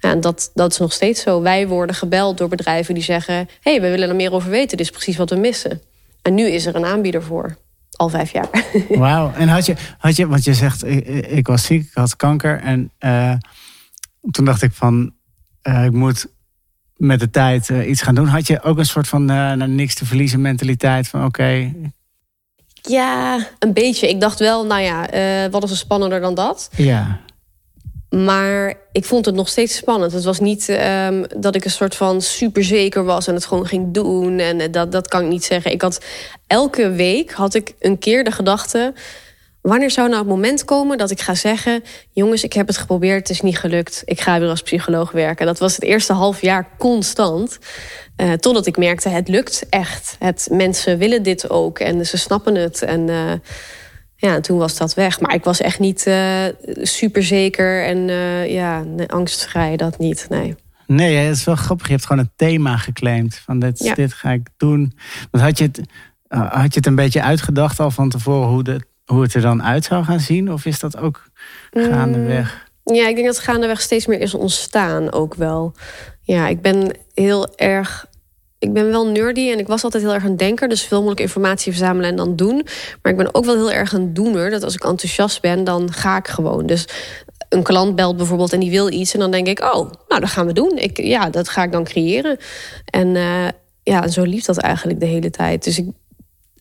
[0.00, 1.42] Ja, en dat, dat is nog steeds zo.
[1.42, 3.34] Wij worden gebeld door bedrijven die zeggen...
[3.34, 4.76] hé, hey, we willen er meer over weten.
[4.76, 5.80] Dit is precies wat we missen.
[6.22, 7.56] En nu is er een aanbieder voor.
[7.90, 8.48] Al vijf jaar.
[8.88, 9.32] Wauw.
[9.32, 10.84] En had je, had je, want je zegt,
[11.30, 12.60] ik, was ziek, ik had kanker.
[12.60, 13.34] En uh,
[14.30, 15.12] toen dacht ik van,
[15.62, 16.26] uh, ik moet
[16.96, 18.26] met de tijd uh, iets gaan doen.
[18.26, 21.92] Had je ook een soort van nou, niks te verliezen mentaliteit van oké, okay,
[22.82, 24.08] ja, een beetje.
[24.08, 25.08] Ik dacht wel, nou ja,
[25.50, 26.70] wat is er spannender dan dat?
[26.76, 27.20] Ja.
[28.10, 30.12] Maar ik vond het nog steeds spannend.
[30.12, 33.94] Het was niet um, dat ik een soort van superzeker was en het gewoon ging
[33.94, 34.38] doen.
[34.38, 35.72] En eh, dat, dat kan ik niet zeggen.
[35.72, 36.04] Ik had
[36.46, 38.94] elke week had ik een keer de gedachte.
[39.62, 43.18] Wanneer zou nou het moment komen dat ik ga zeggen: Jongens, ik heb het geprobeerd,
[43.18, 44.02] het is niet gelukt.
[44.04, 45.46] Ik ga weer als psycholoog werken.
[45.46, 47.58] Dat was het eerste half jaar constant.
[48.16, 50.16] Uh, totdat ik merkte: het lukt echt.
[50.18, 52.82] Het, mensen willen dit ook en ze snappen het.
[52.82, 53.32] En uh,
[54.16, 55.20] ja, toen was dat weg.
[55.20, 56.44] Maar ik was echt niet uh,
[56.82, 57.98] super zeker en
[58.48, 60.26] ja, angstvrij, dat niet.
[60.28, 60.54] Nee.
[60.86, 61.86] Nee, het is wel grappig.
[61.86, 63.34] Je hebt gewoon een thema geclaimd.
[63.34, 63.94] Van dit, ja.
[63.94, 64.92] dit ga ik doen.
[65.30, 65.80] Want had je, het,
[66.28, 69.62] had je het een beetje uitgedacht al van tevoren hoe de hoe het er dan
[69.62, 70.52] uit zou gaan zien?
[70.52, 71.30] Of is dat ook
[71.70, 72.66] gaandeweg?
[72.84, 75.74] Mm, ja, ik denk dat het gaandeweg steeds meer is ontstaan ook wel.
[76.22, 78.06] Ja, ik ben heel erg
[78.58, 80.68] ik ben wel nerdy en ik was altijd heel erg een denker.
[80.68, 82.66] Dus veel mogelijk informatie verzamelen en dan doen.
[83.02, 84.50] Maar ik ben ook wel heel erg een doener.
[84.50, 86.66] Dat als ik enthousiast ben, dan ga ik gewoon.
[86.66, 86.88] Dus
[87.48, 89.14] een klant belt bijvoorbeeld en die wil iets.
[89.14, 90.78] En dan denk ik, oh, nou, dat gaan we doen.
[90.78, 92.36] Ik, ja, dat ga ik dan creëren.
[92.84, 93.48] En uh,
[93.82, 95.64] ja, zo lief dat eigenlijk de hele tijd.
[95.64, 95.86] Dus ik,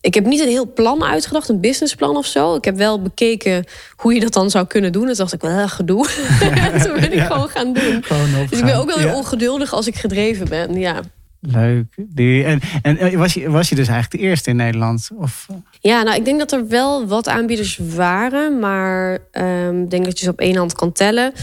[0.07, 2.55] ik heb niet een heel plan uitgedacht, een businessplan of zo.
[2.55, 5.01] Ik heb wel bekeken hoe je dat dan zou kunnen doen.
[5.01, 6.07] En toen dacht ik, wel gedoe.
[6.83, 7.25] toen ben ik ja.
[7.25, 8.03] gewoon gaan doen.
[8.03, 9.15] Gewoon dus ik ben ook wel ja.
[9.15, 10.79] ongeduldig als ik gedreven ben.
[10.79, 10.99] Ja.
[11.39, 11.85] Leuk.
[12.15, 15.09] En en eh, was, je, was je dus eigenlijk de eerste in Nederland?
[15.17, 15.47] Of?
[15.79, 18.59] Ja, nou, ik denk dat er wel wat aanbieders waren.
[18.59, 21.33] Maar um, ik denk dat je ze op één hand kan tellen.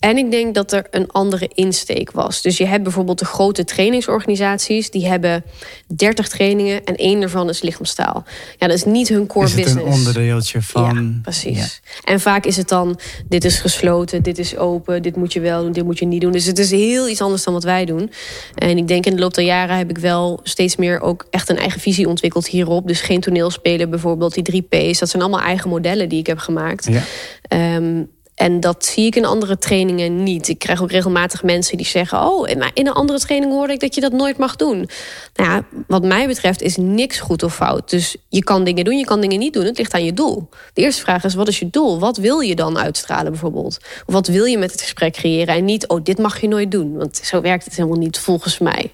[0.00, 2.42] En ik denk dat er een andere insteek was.
[2.42, 5.44] Dus je hebt bijvoorbeeld de grote trainingsorganisaties, die hebben
[5.86, 8.24] 30 trainingen en één daarvan is lichaamstaal.
[8.58, 9.86] Ja, dat is niet hun core is het business.
[9.86, 10.94] Een onderdeeltje van.
[10.94, 11.58] Ja, precies.
[11.58, 12.12] Ja.
[12.12, 12.98] En vaak is het dan:
[13.28, 16.20] dit is gesloten, dit is open, dit moet je wel doen, dit moet je niet
[16.20, 16.32] doen.
[16.32, 18.10] Dus het is heel iets anders dan wat wij doen.
[18.54, 21.48] En ik denk in de loop der jaren heb ik wel steeds meer ook echt
[21.48, 22.86] een eigen visie ontwikkeld hierop.
[22.86, 24.98] Dus geen toneelspelen bijvoorbeeld, die drie P's.
[24.98, 26.88] Dat zijn allemaal eigen modellen die ik heb gemaakt.
[26.90, 27.76] Ja.
[27.76, 28.10] Um,
[28.40, 30.48] en dat zie ik in andere trainingen niet.
[30.48, 33.80] Ik krijg ook regelmatig mensen die zeggen: Oh, maar in een andere training hoorde ik
[33.80, 34.88] dat je dat nooit mag doen.
[35.34, 37.90] Nou ja, wat mij betreft is niks goed of fout.
[37.90, 39.64] Dus je kan dingen doen, je kan dingen niet doen.
[39.64, 40.48] Het ligt aan je doel.
[40.72, 41.98] De eerste vraag is: wat is je doel?
[41.98, 43.78] Wat wil je dan uitstralen bijvoorbeeld?
[44.06, 45.54] Of wat wil je met het gesprek creëren?
[45.54, 46.96] En niet: Oh, dit mag je nooit doen.
[46.96, 48.92] Want zo werkt het helemaal niet volgens mij.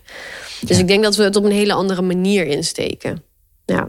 [0.61, 0.83] Dus ja.
[0.83, 3.23] ik denk dat we het op een hele andere manier insteken.
[3.65, 3.89] Ja.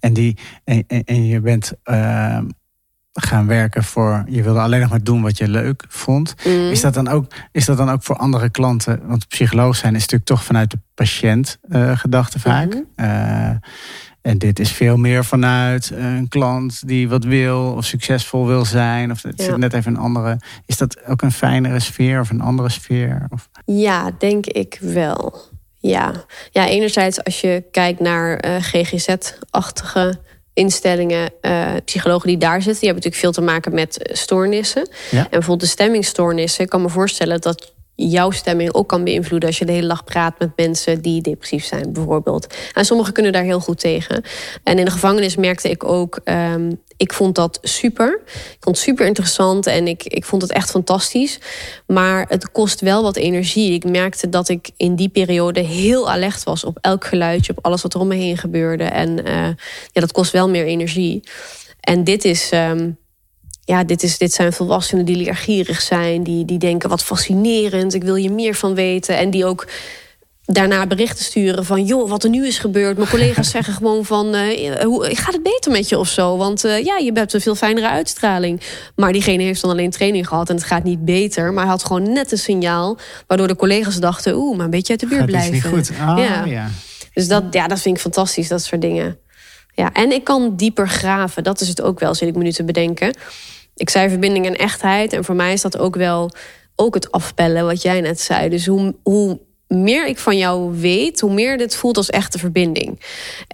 [0.00, 1.72] En, die, en, en je bent.
[1.84, 2.38] Uh
[3.22, 4.24] gaan werken voor.
[4.28, 6.34] Je wilde alleen nog maar doen wat je leuk vond.
[6.46, 6.70] Mm.
[6.70, 9.00] Is, dat dan ook, is dat dan ook voor andere klanten?
[9.06, 12.68] Want psycholoog zijn is natuurlijk toch vanuit de patiënt eh, gedachte vaak.
[12.74, 12.82] Mhm.
[12.94, 13.50] Eh,
[14.22, 19.10] en dit is veel meer vanuit een klant die wat wil of succesvol wil zijn.
[19.10, 19.44] Of het Ja.
[19.44, 20.38] zit net even een andere.
[20.66, 23.26] Is dat ook een fijnere sfeer of een andere sfeer?
[23.28, 25.38] Of, Ja, denk ik wel.
[25.78, 26.12] Ja.
[26.50, 30.20] ja, enerzijds als je kijkt naar eh, GGZ-achtige
[30.52, 34.88] instellingen, eh, psychologen die daar zitten, die hebben natuurlijk veel te maken met eh, stoornissen.
[35.10, 35.18] Ja.
[35.18, 39.58] En bijvoorbeeld de stemmingstoornissen, ik kan me voorstellen dat jouw stemming ook kan beïnvloeden als
[39.58, 42.54] je de hele dag praat met mensen die depressief zijn, bijvoorbeeld.
[42.72, 44.22] En sommigen kunnen daar heel goed tegen.
[44.64, 46.70] En in de gevangenis merkte ik ook, ehm,
[47.00, 48.20] ik vond dat super.
[48.26, 51.38] Ik vond het super interessant en ik, ik vond het echt fantastisch.
[51.86, 53.72] Maar het kost wel wat energie.
[53.72, 57.82] Ik merkte dat ik in die periode heel alert was op elk geluidje, op alles
[57.82, 58.84] wat er om me heen gebeurde.
[58.84, 59.48] En eh,
[59.92, 61.22] ja, dat kost wel meer energie.
[61.80, 62.50] En dit is.
[62.50, 62.90] ehm,
[63.64, 66.22] ja, dit, is, dit zijn volwassenen die leergierig zijn.
[66.22, 69.16] Die, die denken, wat fascinerend, ik wil je meer van weten.
[69.16, 69.66] En die ook
[70.52, 71.84] daarna berichten sturen van...
[71.84, 72.96] joh, wat er nu is gebeurd.
[72.96, 74.34] Mijn collega's zeggen gewoon van...
[74.34, 76.36] eh, hoe, gaat het beter met je of zo?
[76.36, 78.60] Want eh, ja, je hebt een veel fijnere uitstraling.
[78.96, 81.52] Maar diegene heeft dan alleen training gehad en het gaat niet beter.
[81.52, 82.98] Maar hij had gewoon net een signaal...
[83.26, 84.34] waardoor de collega's dachten...
[84.34, 85.72] oeh, maar een beetje uit de buurt gaat iets blijven.
[85.74, 85.98] niet goed?
[85.98, 86.44] Ah, Ja.
[86.44, 86.68] ja.
[87.14, 89.18] Dus dat, ja, dat vind ik fantastisch, dat soort dingen.
[89.74, 91.44] Ja, en ik kan dieper graven.
[91.44, 93.16] Dat is het ook wel, zit ik me nu te bedenken.
[93.74, 95.12] Ik zei verbinding en echtheid.
[95.12, 96.30] En voor mij is dat ook wel
[96.76, 98.48] ook het afpellen, wat jij net zei.
[98.48, 99.40] Dus hoe, hoe
[99.70, 103.00] meer ik van jou weet, hoe meer dit voelt als echte verbinding.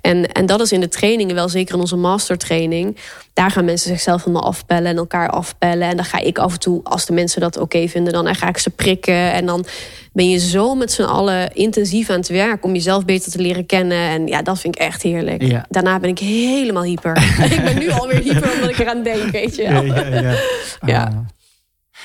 [0.00, 2.96] En, en dat is in de trainingen wel, zeker in onze mastertraining.
[3.32, 5.88] Daar gaan mensen zichzelf helemaal afpellen en elkaar afpellen.
[5.88, 8.48] En dan ga ik af en toe, als de mensen dat oké vinden, dan ga
[8.48, 9.32] ik ze prikken.
[9.32, 9.64] En dan
[10.12, 13.66] ben je zo met z'n allen intensief aan het werk om jezelf beter te leren
[13.66, 14.08] kennen.
[14.08, 15.42] En ja, dat vind ik echt heerlijk.
[15.42, 15.66] Ja.
[15.68, 17.16] Daarna ben ik helemaal hyper.
[17.50, 19.82] ik ben nu alweer hyper omdat ik eraan denk, weet je wel.
[19.82, 20.34] Ja, ja, ja.
[20.86, 21.26] Ja.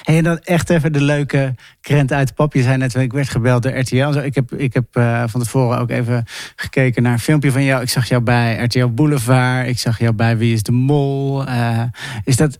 [0.04, 2.54] Hey, en dan echt even de leuke krent uit de pap.
[2.54, 4.12] Je zei net, ik werd gebeld door RTL.
[4.12, 4.20] Zo.
[4.20, 6.26] Ik heb, ik heb eh, van tevoren ook even
[6.56, 7.82] gekeken naar een filmpje van jou.
[7.82, 9.68] Ik zag jou bij RTL Boulevard.
[9.68, 11.46] Ik zag jou bij Wie is de Mol.
[11.46, 11.84] Eh,
[12.24, 12.58] is dat,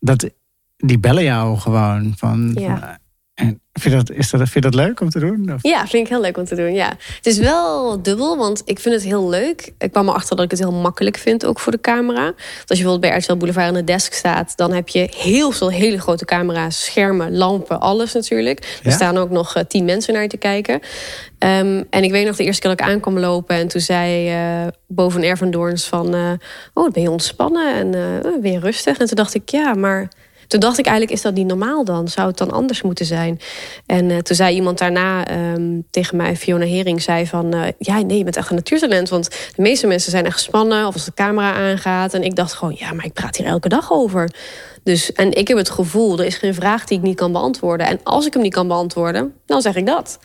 [0.00, 0.30] dat...
[0.76, 2.50] Die bellen jou gewoon van...
[2.54, 2.98] Ja.
[3.36, 5.52] Van, en vind je, dat, is dat, vind je dat leuk om te doen?
[5.54, 5.62] Of?
[5.62, 6.74] Ja, vind ik heel leuk om te doen.
[6.74, 6.88] Ja.
[7.16, 9.72] Het is wel dubbel, want ik vind het heel leuk.
[9.78, 12.24] Ik kwam erachter dat ik het heel makkelijk vind, ook voor de camera.
[12.26, 14.56] Dus als je bijvoorbeeld bij RTL Boulevard aan de desk staat...
[14.56, 18.58] dan heb je heel veel hele grote camera's, schermen, lampen, alles natuurlijk.
[18.58, 18.90] Er Ja?
[18.90, 20.80] staan ook nog eh, tien mensen naar je te kijken.
[21.38, 23.56] Ehm, en ik weet nog de eerste keer dat ik aankwam lopen...
[23.56, 26.14] en toen zei eh boven Ervan Doorns van...
[26.14, 26.30] eh,
[26.74, 28.98] oh, ben je ontspannen en eh, ben je rustig?
[28.98, 30.08] En toen dacht ik, ja, maar...
[30.48, 32.08] Toen dacht ik eigenlijk, is dat niet normaal dan?
[32.08, 33.40] Zou het dan anders moeten zijn?
[33.86, 37.52] En eh, toen zei iemand daarna ehm, tegen mij, Fiona Hering, zei van...
[37.54, 39.08] eh, ja, nee, je bent echt een natuurtalent.
[39.08, 42.14] Want de meeste mensen zijn echt gespannen of als de camera aangaat.
[42.14, 44.30] En ik dacht gewoon, ja, maar ik praat hier elke dag over.
[44.82, 47.86] Dus, en ik heb het gevoel, er is geen vraag die ik niet kan beantwoorden.
[47.86, 50.18] En als ik hem niet kan beantwoorden, dan zeg ik dat.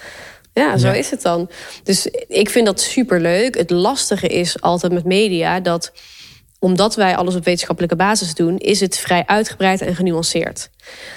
[0.54, 0.94] Ja, zo Ja.
[0.94, 1.50] is het dan.
[1.84, 3.58] Dus ik vind dat superleuk.
[3.58, 5.92] Het lastige is altijd met media dat
[6.64, 10.70] omdat wij alles op wetenschappelijke basis doen, is het vrij uitgebreid en genuanceerd.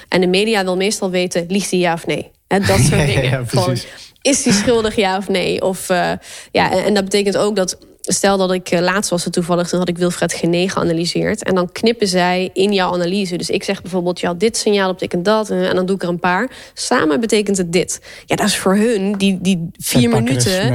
[0.09, 2.31] En de media wil meestal weten, liegt hij ja of nee?
[2.47, 3.23] Hè, dat soort ja, dingen.
[3.23, 3.87] ja, Gewoon, precies.
[4.21, 5.61] is hij schuldig ja of nee?
[5.61, 6.11] Of, eh,
[6.51, 7.77] ja, en, en dat betekent ook dat,
[8.07, 11.43] stel dat ik eh, laatst was het toevallig, toen had ik Wilfred Gené geanalyseerd.
[11.43, 13.35] En dan knippen zij in jouw analyse.
[13.37, 15.49] Dus ik zeg bijvoorbeeld, ja, dit signaal betekent dat.
[15.49, 16.49] En, en dan doe ik er een paar.
[16.73, 18.01] Samen betekent het dit.
[18.25, 20.73] Ja, dat is voor hun, die, die vier Zij minuten.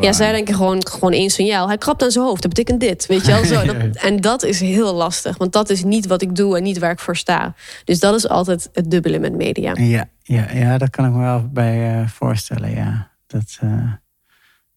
[0.00, 1.66] Ja, zij denken gewoon, gewoon één signaal.
[1.66, 3.06] Hij krabt aan zijn hoofd, dat betekent dit.
[3.06, 3.64] Weet je wel zo.
[3.66, 6.78] Dat- en dat is heel lastig, want dat is niet wat ik doe en niet
[6.78, 7.54] waar ik voor sta.
[7.84, 9.72] Dus dat is altijd het dubbele met media.
[9.76, 13.10] Ja, ja, ja, dat kan ik me wel bij eh, voorstellen, ja.
[13.26, 13.68] Dat, eh,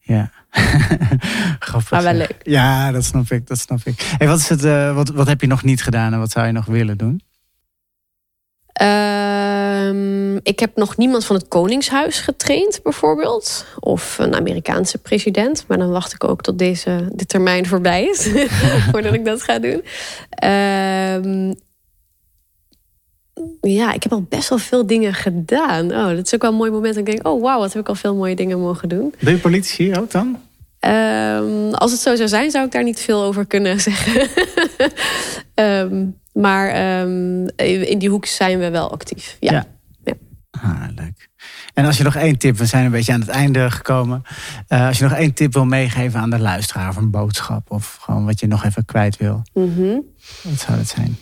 [0.07, 0.31] ja.
[1.59, 1.91] Grappig.
[1.91, 2.27] Maar wel zeg.
[2.27, 2.39] leuk.
[2.43, 4.15] Ja, dat snap ik, dat snap ik.
[4.17, 6.45] Hey, wat, is het, eh, wat, wat heb je nog niet gedaan en wat zou
[6.45, 7.21] je nog willen doen?
[8.77, 13.65] Ehm, ik heb nog niemand van het Koningshuis getraind, bijvoorbeeld.
[13.79, 15.65] Of een Amerikaanse president.
[15.67, 18.29] Maar dan wacht ik ook tot deze, de termijn voorbij is.
[18.91, 19.83] voordat ik dat ga doen.
[20.29, 21.53] Ehm,
[23.61, 25.91] ja, ik heb al best wel veel dingen gedaan.
[25.91, 26.97] Oh, dat is ook wel een mooi moment.
[26.97, 29.13] Ik denk, oh wauw, wat heb ik al veel mooie dingen mogen doen.
[29.19, 30.37] Doe je politici ook dan?
[30.79, 34.27] Ehm, als het zo zou zijn, zou ik daar niet veel over kunnen zeggen.
[35.53, 37.47] Ehm, maar ehm,
[37.81, 39.37] in die hoek zijn we wel actief.
[39.39, 39.65] Ja.
[40.03, 40.13] Ja.
[40.51, 41.29] Ah, leuk.
[41.73, 44.21] En als je nog één tip, we zijn een beetje aan het einde gekomen.
[44.67, 47.97] Eh, als je nog één tip wil meegeven aan de luisteraar, of een boodschap, of
[48.01, 49.99] gewoon wat je nog even kwijt wil, Mhm.
[50.43, 51.17] wat zou dat zijn?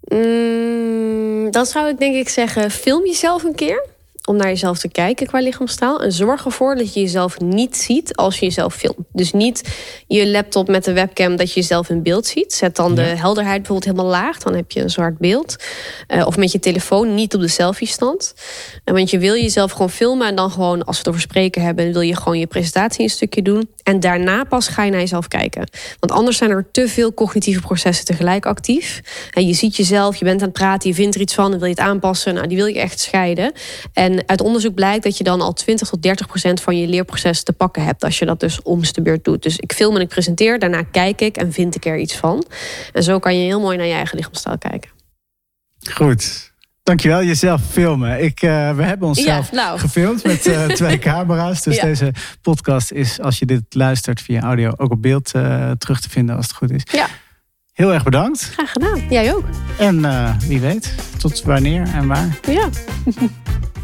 [0.00, 3.86] Mm, dan zou ik denk ik zeggen, film jezelf een keer.
[4.30, 6.02] Om naar jezelf te kijken qua lichaamstaal.
[6.02, 8.98] En zorg ervoor dat je jezelf niet ziet als je jezelf filmt.
[9.12, 9.68] Dus niet
[10.06, 12.52] je laptop met de webcam dat je jezelf in beeld ziet.
[12.52, 14.38] Zet dan de helderheid bijvoorbeeld helemaal laag.
[14.38, 15.56] Dan heb je een zwart beeld.
[16.08, 18.34] Uh, of met je telefoon niet op de selfie-stand.
[18.84, 20.26] Uh, want je wil jezelf gewoon filmen.
[20.26, 21.92] En dan gewoon, als we het over spreken hebben...
[21.92, 23.68] wil je gewoon je presentatie een stukje doen.
[23.82, 25.68] En daarna pas ga je naar jezelf kijken.
[26.00, 29.00] Want anders zijn er te veel cognitieve processen tegelijk actief.
[29.30, 31.52] En je ziet jezelf, je bent aan het praten, je vindt er iets van...
[31.52, 32.34] en wil je het aanpassen.
[32.34, 33.52] Nou, die wil je echt scheiden.
[33.92, 36.60] En uit onderzoek blijkt dat je dan al 20 tot 30 procent...
[36.60, 39.42] van je leerproces te pakken hebt als je dat dus om de beurt doet.
[39.42, 42.44] Dus ik film en ik presenteer, daarna kijk ik en vind ik er iets van.
[42.92, 44.90] En zo kan je heel mooi naar je eigen lichaamstaal kijken.
[45.92, 46.52] Goed.
[46.82, 48.22] Dankjewel, jezelf filmen.
[48.22, 49.78] Ik, uh, we hebben onszelf nou.
[49.78, 51.62] gefilmd met uh, twee camera's.
[51.62, 52.12] Dus deze
[52.42, 56.36] podcast is, als je dit luistert via audio, ook op beeld uh, terug te vinden
[56.36, 56.82] als het goed is.
[56.92, 57.06] Ja.
[57.72, 58.42] Heel erg bedankt.
[58.42, 59.06] Graag gedaan.
[59.10, 59.44] Jij ook.
[59.78, 60.00] En
[60.46, 62.38] wie weet, tot wanneer en waar.
[62.46, 62.68] Ja.